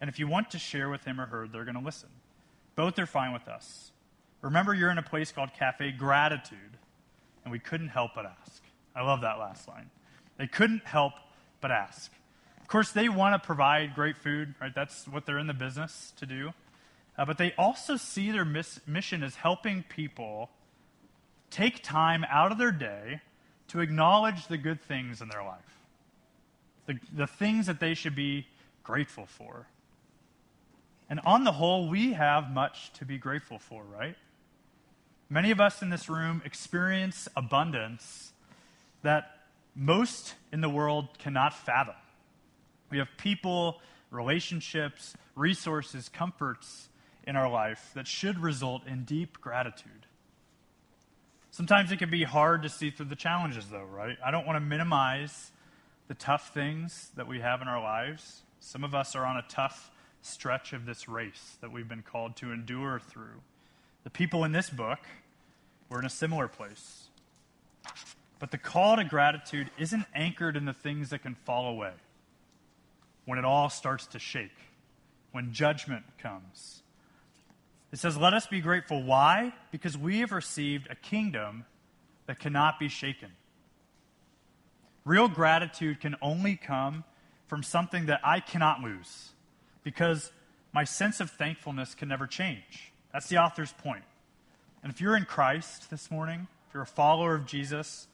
And 0.00 0.08
if 0.08 0.20
you 0.20 0.28
want 0.28 0.52
to 0.52 0.60
share 0.60 0.88
with 0.88 1.02
him 1.02 1.20
or 1.20 1.26
her, 1.26 1.48
they're 1.48 1.64
going 1.64 1.74
to 1.74 1.84
listen. 1.84 2.10
Both 2.76 3.00
are 3.00 3.06
fine 3.06 3.32
with 3.32 3.48
us. 3.48 3.90
Remember, 4.40 4.72
you're 4.72 4.92
in 4.92 4.98
a 4.98 5.02
place 5.02 5.32
called 5.32 5.54
Cafe 5.58 5.90
Gratitude, 5.90 6.78
and 7.42 7.50
we 7.50 7.58
couldn't 7.58 7.88
help 7.88 8.12
but 8.14 8.26
ask. 8.26 8.62
I 8.94 9.02
love 9.02 9.22
that 9.22 9.40
last 9.40 9.66
line. 9.66 9.90
They 10.38 10.46
couldn't 10.46 10.84
help 10.84 11.14
but 11.60 11.72
ask. 11.72 12.12
Of 12.64 12.68
course, 12.68 12.92
they 12.92 13.10
want 13.10 13.34
to 13.34 13.46
provide 13.46 13.94
great 13.94 14.16
food, 14.16 14.54
right? 14.58 14.74
That's 14.74 15.06
what 15.06 15.26
they're 15.26 15.38
in 15.38 15.46
the 15.46 15.52
business 15.52 16.14
to 16.16 16.24
do. 16.24 16.54
Uh, 17.18 17.26
but 17.26 17.36
they 17.36 17.52
also 17.58 17.98
see 17.98 18.30
their 18.30 18.46
miss- 18.46 18.80
mission 18.86 19.22
as 19.22 19.34
helping 19.34 19.82
people 19.82 20.48
take 21.50 21.82
time 21.82 22.24
out 22.30 22.52
of 22.52 22.56
their 22.56 22.72
day 22.72 23.20
to 23.68 23.80
acknowledge 23.80 24.46
the 24.46 24.56
good 24.56 24.80
things 24.80 25.20
in 25.20 25.28
their 25.28 25.44
life, 25.44 25.78
the, 26.86 26.98
the 27.14 27.26
things 27.26 27.66
that 27.66 27.80
they 27.80 27.92
should 27.92 28.16
be 28.16 28.46
grateful 28.82 29.26
for. 29.26 29.66
And 31.10 31.20
on 31.26 31.44
the 31.44 31.52
whole, 31.52 31.90
we 31.90 32.14
have 32.14 32.50
much 32.50 32.94
to 32.94 33.04
be 33.04 33.18
grateful 33.18 33.58
for, 33.58 33.84
right? 33.84 34.16
Many 35.28 35.50
of 35.50 35.60
us 35.60 35.82
in 35.82 35.90
this 35.90 36.08
room 36.08 36.40
experience 36.46 37.28
abundance 37.36 38.32
that 39.02 39.48
most 39.76 40.34
in 40.50 40.62
the 40.62 40.70
world 40.70 41.18
cannot 41.18 41.52
fathom. 41.52 41.94
We 42.90 42.98
have 42.98 43.08
people, 43.16 43.80
relationships, 44.10 45.14
resources, 45.34 46.08
comforts 46.08 46.88
in 47.26 47.36
our 47.36 47.50
life 47.50 47.90
that 47.94 48.06
should 48.06 48.38
result 48.38 48.86
in 48.86 49.04
deep 49.04 49.40
gratitude. 49.40 50.06
Sometimes 51.50 51.92
it 51.92 51.98
can 51.98 52.10
be 52.10 52.24
hard 52.24 52.62
to 52.62 52.68
see 52.68 52.90
through 52.90 53.06
the 53.06 53.16
challenges, 53.16 53.66
though, 53.68 53.84
right? 53.84 54.16
I 54.24 54.30
don't 54.30 54.46
want 54.46 54.56
to 54.56 54.60
minimize 54.60 55.52
the 56.08 56.14
tough 56.14 56.52
things 56.52 57.10
that 57.16 57.26
we 57.26 57.40
have 57.40 57.62
in 57.62 57.68
our 57.68 57.80
lives. 57.80 58.42
Some 58.60 58.84
of 58.84 58.94
us 58.94 59.14
are 59.14 59.24
on 59.24 59.36
a 59.36 59.44
tough 59.48 59.90
stretch 60.20 60.72
of 60.72 60.86
this 60.86 61.08
race 61.08 61.56
that 61.60 61.70
we've 61.70 61.88
been 61.88 62.02
called 62.02 62.36
to 62.36 62.50
endure 62.50 62.98
through. 62.98 63.40
The 64.02 64.10
people 64.10 64.44
in 64.44 64.52
this 64.52 64.68
book 64.68 65.00
were 65.88 65.98
in 65.98 66.04
a 66.04 66.10
similar 66.10 66.48
place. 66.48 67.08
But 68.38 68.50
the 68.50 68.58
call 68.58 68.96
to 68.96 69.04
gratitude 69.04 69.70
isn't 69.78 70.06
anchored 70.14 70.56
in 70.56 70.64
the 70.64 70.72
things 70.72 71.10
that 71.10 71.22
can 71.22 71.34
fall 71.34 71.68
away 71.68 71.92
when 73.24 73.38
it 73.38 73.44
all 73.44 73.68
starts 73.70 74.06
to 74.08 74.18
shake, 74.18 74.56
when 75.32 75.52
judgment 75.52 76.04
comes. 76.18 76.82
It 77.92 77.98
says, 77.98 78.16
Let 78.16 78.34
us 78.34 78.46
be 78.46 78.60
grateful. 78.60 79.02
Why? 79.02 79.52
Because 79.70 79.96
we 79.96 80.18
have 80.18 80.32
received 80.32 80.88
a 80.90 80.94
kingdom 80.94 81.64
that 82.26 82.38
cannot 82.38 82.78
be 82.78 82.88
shaken. 82.88 83.30
Real 85.04 85.28
gratitude 85.28 86.00
can 86.00 86.16
only 86.22 86.56
come 86.56 87.04
from 87.46 87.62
something 87.62 88.06
that 88.06 88.20
I 88.24 88.40
cannot 88.40 88.80
lose 88.80 89.30
because 89.82 90.32
my 90.72 90.84
sense 90.84 91.20
of 91.20 91.30
thankfulness 91.30 91.94
can 91.94 92.08
never 92.08 92.26
change. 92.26 92.92
That's 93.12 93.28
the 93.28 93.36
author's 93.36 93.72
point. 93.72 94.02
And 94.82 94.92
if 94.92 95.00
you're 95.00 95.16
in 95.16 95.24
Christ 95.24 95.90
this 95.90 96.10
morning, 96.10 96.48
if 96.68 96.74
you're 96.74 96.82
a 96.82 96.86
follower 96.86 97.34
of 97.34 97.46
Jesus, 97.46 98.08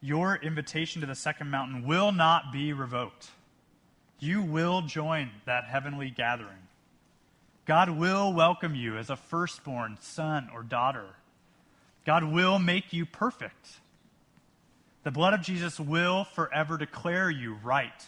your 0.00 0.36
invitation 0.36 1.00
to 1.00 1.06
the 1.06 1.14
second 1.14 1.50
mountain 1.50 1.86
will 1.86 2.12
not 2.12 2.52
be 2.52 2.72
revoked 2.72 3.30
you 4.18 4.42
will 4.42 4.82
join 4.82 5.30
that 5.44 5.64
heavenly 5.64 6.10
gathering. 6.10 6.68
God 7.64 7.90
will 7.90 8.32
welcome 8.32 8.74
you 8.74 8.96
as 8.96 9.10
a 9.10 9.16
firstborn 9.16 9.98
son 10.00 10.48
or 10.54 10.62
daughter. 10.62 11.04
God 12.06 12.24
will 12.24 12.58
make 12.58 12.92
you 12.92 13.04
perfect. 13.04 13.80
The 15.04 15.10
blood 15.10 15.34
of 15.34 15.42
Jesus 15.42 15.78
will 15.78 16.24
forever 16.24 16.78
declare 16.78 17.30
you 17.30 17.58
right, 17.62 18.06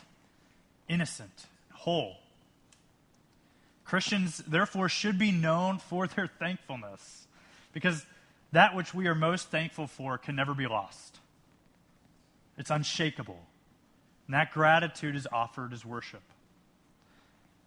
innocent, 0.88 1.46
whole. 1.72 2.16
Christians, 3.84 4.38
therefore, 4.46 4.88
should 4.88 5.18
be 5.18 5.32
known 5.32 5.78
for 5.78 6.06
their 6.06 6.26
thankfulness 6.26 7.26
because 7.72 8.06
that 8.52 8.74
which 8.74 8.94
we 8.94 9.06
are 9.06 9.14
most 9.14 9.48
thankful 9.48 9.86
for 9.86 10.18
can 10.18 10.36
never 10.36 10.54
be 10.54 10.66
lost. 10.66 11.18
It's 12.56 12.70
unshakable. 12.70 13.40
And 14.30 14.34
that 14.36 14.52
gratitude 14.52 15.16
is 15.16 15.26
offered 15.32 15.72
as 15.72 15.84
worship. 15.84 16.22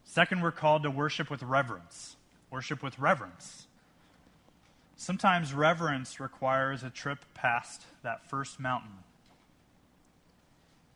Second, 0.05 0.41
we're 0.41 0.53
called 0.53 0.83
to 0.83 0.89
worship 0.89 1.29
with 1.29 1.43
reverence. 1.43 2.15
Worship 2.51 2.81
with 2.81 2.97
reverence. 2.97 3.67
Sometimes 4.95 5.53
reverence 5.53 6.21
requires 6.21 6.81
a 6.81 6.89
trip 6.89 7.25
past 7.33 7.81
that 8.01 8.29
first 8.29 8.61
mountain. 8.61 8.99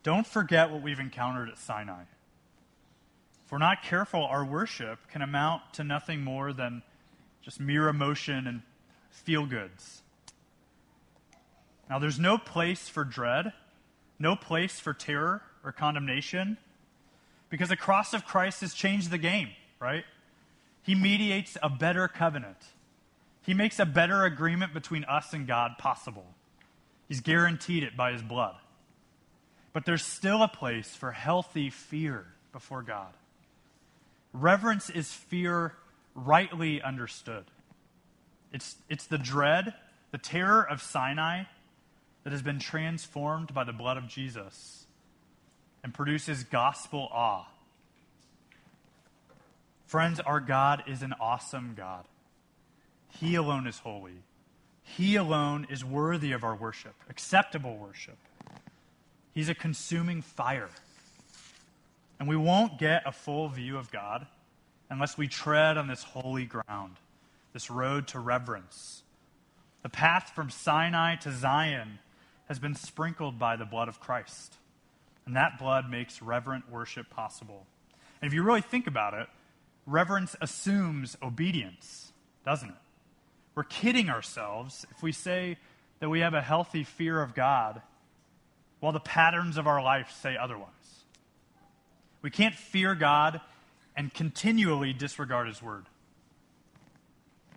Don't 0.03 0.25
forget 0.25 0.71
what 0.71 0.81
we've 0.81 1.01
encountered 1.01 1.49
at 1.49 1.57
Sinai. 1.57 2.03
If 3.45 3.51
we're 3.51 3.57
not 3.57 3.83
careful, 3.83 4.23
our 4.23 4.45
worship 4.45 4.99
can 5.11 5.21
amount 5.21 5.73
to 5.73 5.83
nothing 5.83 6.23
more 6.23 6.53
than 6.53 6.81
just 7.41 7.59
mere 7.59 7.89
emotion 7.89 8.47
and 8.47 8.61
feel 9.09 9.45
goods. 9.45 10.01
Now, 11.89 11.99
there's 11.99 12.21
no 12.21 12.37
place 12.37 12.87
for 12.87 13.03
dread, 13.03 13.51
no 14.17 14.37
place 14.37 14.79
for 14.79 14.93
terror, 14.93 15.41
or 15.67 15.73
condemnation 15.73 16.57
because 17.49 17.67
the 17.67 17.75
cross 17.75 18.13
of 18.13 18.25
Christ 18.25 18.61
has 18.61 18.73
changed 18.73 19.11
the 19.11 19.17
game, 19.17 19.49
right? 19.81 20.05
He 20.81 20.95
mediates 20.95 21.57
a 21.61 21.69
better 21.69 22.07
covenant. 22.07 22.57
He 23.45 23.53
makes 23.53 23.77
a 23.77 23.85
better 23.85 24.23
agreement 24.23 24.73
between 24.73 25.03
us 25.03 25.33
and 25.33 25.45
God 25.45 25.77
possible. 25.77 26.25
He's 27.09 27.19
guaranteed 27.19 27.83
it 27.83 27.97
by 27.97 28.13
his 28.13 28.21
blood. 28.21 28.55
But 29.73 29.85
there's 29.85 30.03
still 30.03 30.41
a 30.41 30.47
place 30.47 30.95
for 30.95 31.11
healthy 31.11 31.69
fear 31.69 32.25
before 32.53 32.81
God. 32.81 33.13
Reverence 34.31 34.89
is 34.89 35.11
fear 35.11 35.73
rightly 36.15 36.81
understood. 36.81 37.45
It's, 38.53 38.75
it's 38.89 39.05
the 39.05 39.17
dread, 39.17 39.73
the 40.11 40.17
terror 40.17 40.63
of 40.63 40.81
Sinai 40.81 41.43
that 42.23 42.31
has 42.31 42.41
been 42.41 42.59
transformed 42.59 43.53
by 43.53 43.65
the 43.65 43.73
blood 43.73 43.97
of 43.97 44.07
Jesus 44.07 44.86
and 45.87 45.93
produces 45.93 46.43
gospel 46.43 47.07
awe. 47.13 47.45
Friends, 49.85 50.19
our 50.19 50.41
God 50.41 50.83
is 50.85 51.01
an 51.01 51.13
awesome 51.17 51.75
God. 51.77 52.03
He 53.21 53.35
alone 53.35 53.67
is 53.67 53.79
holy. 53.79 54.17
He 54.83 55.15
alone 55.15 55.65
is 55.69 55.85
worthy 55.85 56.33
of 56.33 56.43
our 56.43 56.57
worship, 56.57 56.93
acceptable 57.09 57.77
worship. 57.77 58.17
He's 59.33 59.47
a 59.47 59.55
consuming 59.55 60.21
fire. 60.21 60.67
And 62.19 62.27
we 62.27 62.35
won't 62.35 62.77
get 62.77 63.03
a 63.05 63.13
full 63.13 63.47
view 63.47 63.77
of 63.77 63.89
God 63.89 64.27
unless 64.89 65.17
we 65.17 65.29
tread 65.29 65.77
on 65.77 65.87
this 65.87 66.03
holy 66.03 66.43
ground, 66.43 66.97
this 67.53 67.69
road 67.69 68.09
to 68.09 68.19
reverence. 68.19 69.03
The 69.83 69.89
path 69.89 70.33
from 70.35 70.49
Sinai 70.49 71.15
to 71.15 71.31
Zion 71.31 71.99
has 72.49 72.59
been 72.59 72.75
sprinkled 72.75 73.39
by 73.39 73.55
the 73.55 73.63
blood 73.63 73.87
of 73.87 74.01
Christ. 74.01 74.57
And 75.27 75.35
that 75.35 75.59
blood 75.59 75.91
makes 75.91 76.21
reverent 76.21 76.71
worship 76.71 77.09
possible. 77.09 77.67
And 78.21 78.27
if 78.27 78.33
you 78.33 78.43
really 78.43 78.61
think 78.61 78.87
about 78.87 79.13
it, 79.13 79.27
reverence 79.85 80.37
assumes 80.39 81.17
obedience, 81.21 82.13
doesn't 82.45 82.69
it? 82.69 82.75
We're 83.53 83.65
kidding 83.65 84.09
ourselves 84.09 84.87
if 84.89 85.03
we 85.03 85.11
say 85.11 85.57
that 85.99 86.07
we 86.07 86.21
have 86.21 86.33
a 86.33 86.41
healthy 86.41 86.85
fear 86.85 87.21
of 87.21 87.35
God 87.35 87.81
while 88.79 88.93
the 88.93 89.01
patterns 89.01 89.57
of 89.57 89.67
our 89.67 89.83
life 89.83 90.15
say 90.21 90.37
otherwise. 90.37 90.69
We 92.21 92.29
can't 92.29 92.55
fear 92.55 92.95
God 92.95 93.41
and 93.97 94.13
continually 94.13 94.93
disregard 94.93 95.47
His 95.47 95.61
word. 95.61 95.87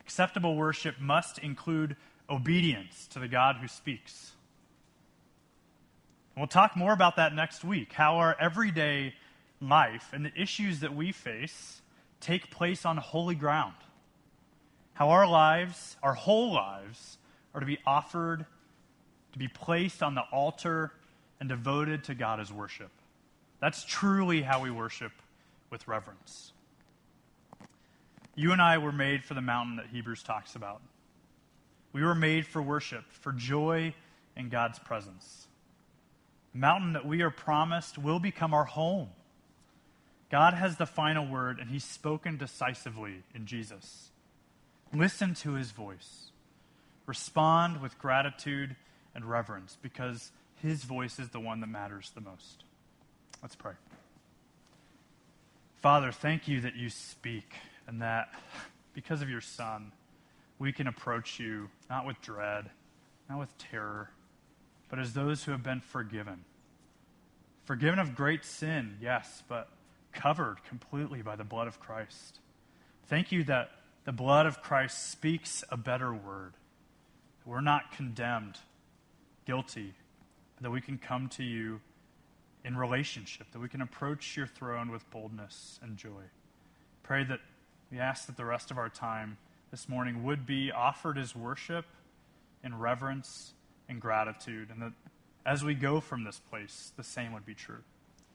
Acceptable 0.00 0.56
worship 0.56 0.96
must 0.98 1.38
include 1.38 1.96
obedience 2.28 3.06
to 3.12 3.20
the 3.20 3.28
God 3.28 3.56
who 3.56 3.68
speaks. 3.68 4.32
We'll 6.40 6.46
talk 6.46 6.74
more 6.74 6.94
about 6.94 7.16
that 7.16 7.34
next 7.34 7.64
week 7.64 7.92
how 7.92 8.16
our 8.16 8.34
everyday 8.40 9.12
life 9.60 10.08
and 10.14 10.24
the 10.24 10.32
issues 10.34 10.80
that 10.80 10.96
we 10.96 11.12
face 11.12 11.82
take 12.18 12.50
place 12.50 12.86
on 12.86 12.96
holy 12.96 13.34
ground. 13.34 13.74
How 14.94 15.10
our 15.10 15.28
lives, 15.28 15.98
our 16.02 16.14
whole 16.14 16.50
lives, 16.50 17.18
are 17.52 17.60
to 17.60 17.66
be 17.66 17.78
offered, 17.86 18.46
to 19.32 19.38
be 19.38 19.48
placed 19.48 20.02
on 20.02 20.14
the 20.14 20.22
altar, 20.32 20.92
and 21.40 21.48
devoted 21.50 22.04
to 22.04 22.14
God 22.14 22.40
as 22.40 22.50
worship. 22.50 22.90
That's 23.60 23.84
truly 23.84 24.40
how 24.40 24.62
we 24.62 24.70
worship 24.70 25.12
with 25.68 25.86
reverence. 25.86 26.54
You 28.34 28.52
and 28.52 28.62
I 28.62 28.78
were 28.78 28.92
made 28.92 29.24
for 29.24 29.34
the 29.34 29.42
mountain 29.42 29.76
that 29.76 29.88
Hebrews 29.88 30.22
talks 30.22 30.54
about. 30.56 30.80
We 31.92 32.02
were 32.02 32.14
made 32.14 32.46
for 32.46 32.62
worship, 32.62 33.04
for 33.10 33.30
joy 33.30 33.92
in 34.38 34.48
God's 34.48 34.78
presence. 34.78 35.48
Mountain 36.52 36.94
that 36.94 37.06
we 37.06 37.22
are 37.22 37.30
promised 37.30 37.96
will 37.96 38.18
become 38.18 38.52
our 38.52 38.64
home. 38.64 39.10
God 40.30 40.54
has 40.54 40.76
the 40.76 40.86
final 40.86 41.26
word, 41.26 41.58
and 41.58 41.70
He's 41.70 41.84
spoken 41.84 42.36
decisively 42.36 43.22
in 43.34 43.46
Jesus. 43.46 44.10
Listen 44.92 45.34
to 45.34 45.54
His 45.54 45.70
voice. 45.70 46.30
Respond 47.06 47.80
with 47.80 47.98
gratitude 47.98 48.76
and 49.14 49.24
reverence 49.24 49.76
because 49.82 50.32
His 50.62 50.84
voice 50.84 51.18
is 51.18 51.30
the 51.30 51.40
one 51.40 51.60
that 51.60 51.66
matters 51.66 52.12
the 52.14 52.20
most. 52.20 52.64
Let's 53.42 53.56
pray. 53.56 53.72
Father, 55.82 56.12
thank 56.12 56.46
you 56.46 56.60
that 56.60 56.76
you 56.76 56.90
speak 56.90 57.54
and 57.86 58.02
that 58.02 58.28
because 58.92 59.22
of 59.22 59.30
your 59.30 59.40
Son, 59.40 59.92
we 60.58 60.72
can 60.72 60.86
approach 60.86 61.40
you 61.40 61.70
not 61.88 62.06
with 62.06 62.20
dread, 62.20 62.70
not 63.28 63.38
with 63.38 63.56
terror, 63.56 64.10
but 64.90 64.98
as 64.98 65.14
those 65.14 65.44
who 65.44 65.52
have 65.52 65.62
been 65.62 65.80
forgiven. 65.80 66.44
Forgiven 67.64 68.00
of 68.00 68.14
great 68.16 68.44
sin, 68.44 68.98
yes, 69.00 69.42
but 69.48 69.68
covered 70.12 70.56
completely 70.68 71.22
by 71.22 71.36
the 71.36 71.44
blood 71.44 71.68
of 71.68 71.78
Christ. 71.78 72.40
Thank 73.06 73.30
you 73.30 73.44
that 73.44 73.70
the 74.04 74.12
blood 74.12 74.46
of 74.46 74.60
Christ 74.60 75.10
speaks 75.10 75.62
a 75.70 75.76
better 75.76 76.12
word. 76.12 76.54
We're 77.46 77.60
not 77.60 77.92
condemned, 77.92 78.58
guilty, 79.46 79.94
that 80.60 80.70
we 80.70 80.80
can 80.80 80.98
come 80.98 81.28
to 81.30 81.44
you 81.44 81.80
in 82.64 82.76
relationship, 82.76 83.46
that 83.52 83.60
we 83.60 83.68
can 83.68 83.80
approach 83.80 84.36
your 84.36 84.46
throne 84.46 84.90
with 84.90 85.08
boldness 85.10 85.78
and 85.82 85.96
joy. 85.96 86.24
Pray 87.02 87.24
that 87.24 87.40
we 87.90 87.98
ask 87.98 88.26
that 88.26 88.36
the 88.36 88.44
rest 88.44 88.70
of 88.70 88.78
our 88.78 88.88
time 88.88 89.38
this 89.70 89.88
morning 89.88 90.24
would 90.24 90.44
be 90.44 90.70
offered 90.70 91.16
as 91.16 91.34
worship 91.34 91.86
in 92.62 92.78
reverence 92.78 93.54
and 93.90 94.00
gratitude, 94.00 94.68
and 94.70 94.80
that 94.80 94.92
as 95.44 95.64
we 95.64 95.74
go 95.74 96.00
from 96.00 96.24
this 96.24 96.40
place, 96.50 96.92
the 96.96 97.04
same 97.04 97.32
would 97.32 97.44
be 97.44 97.54
true. 97.54 97.82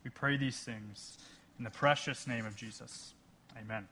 We 0.03 0.11
pray 0.11 0.37
these 0.37 0.59
things 0.59 1.17
in 1.57 1.63
the 1.63 1.71
precious 1.71 2.27
name 2.27 2.45
of 2.45 2.55
Jesus. 2.55 3.13
Amen. 3.59 3.87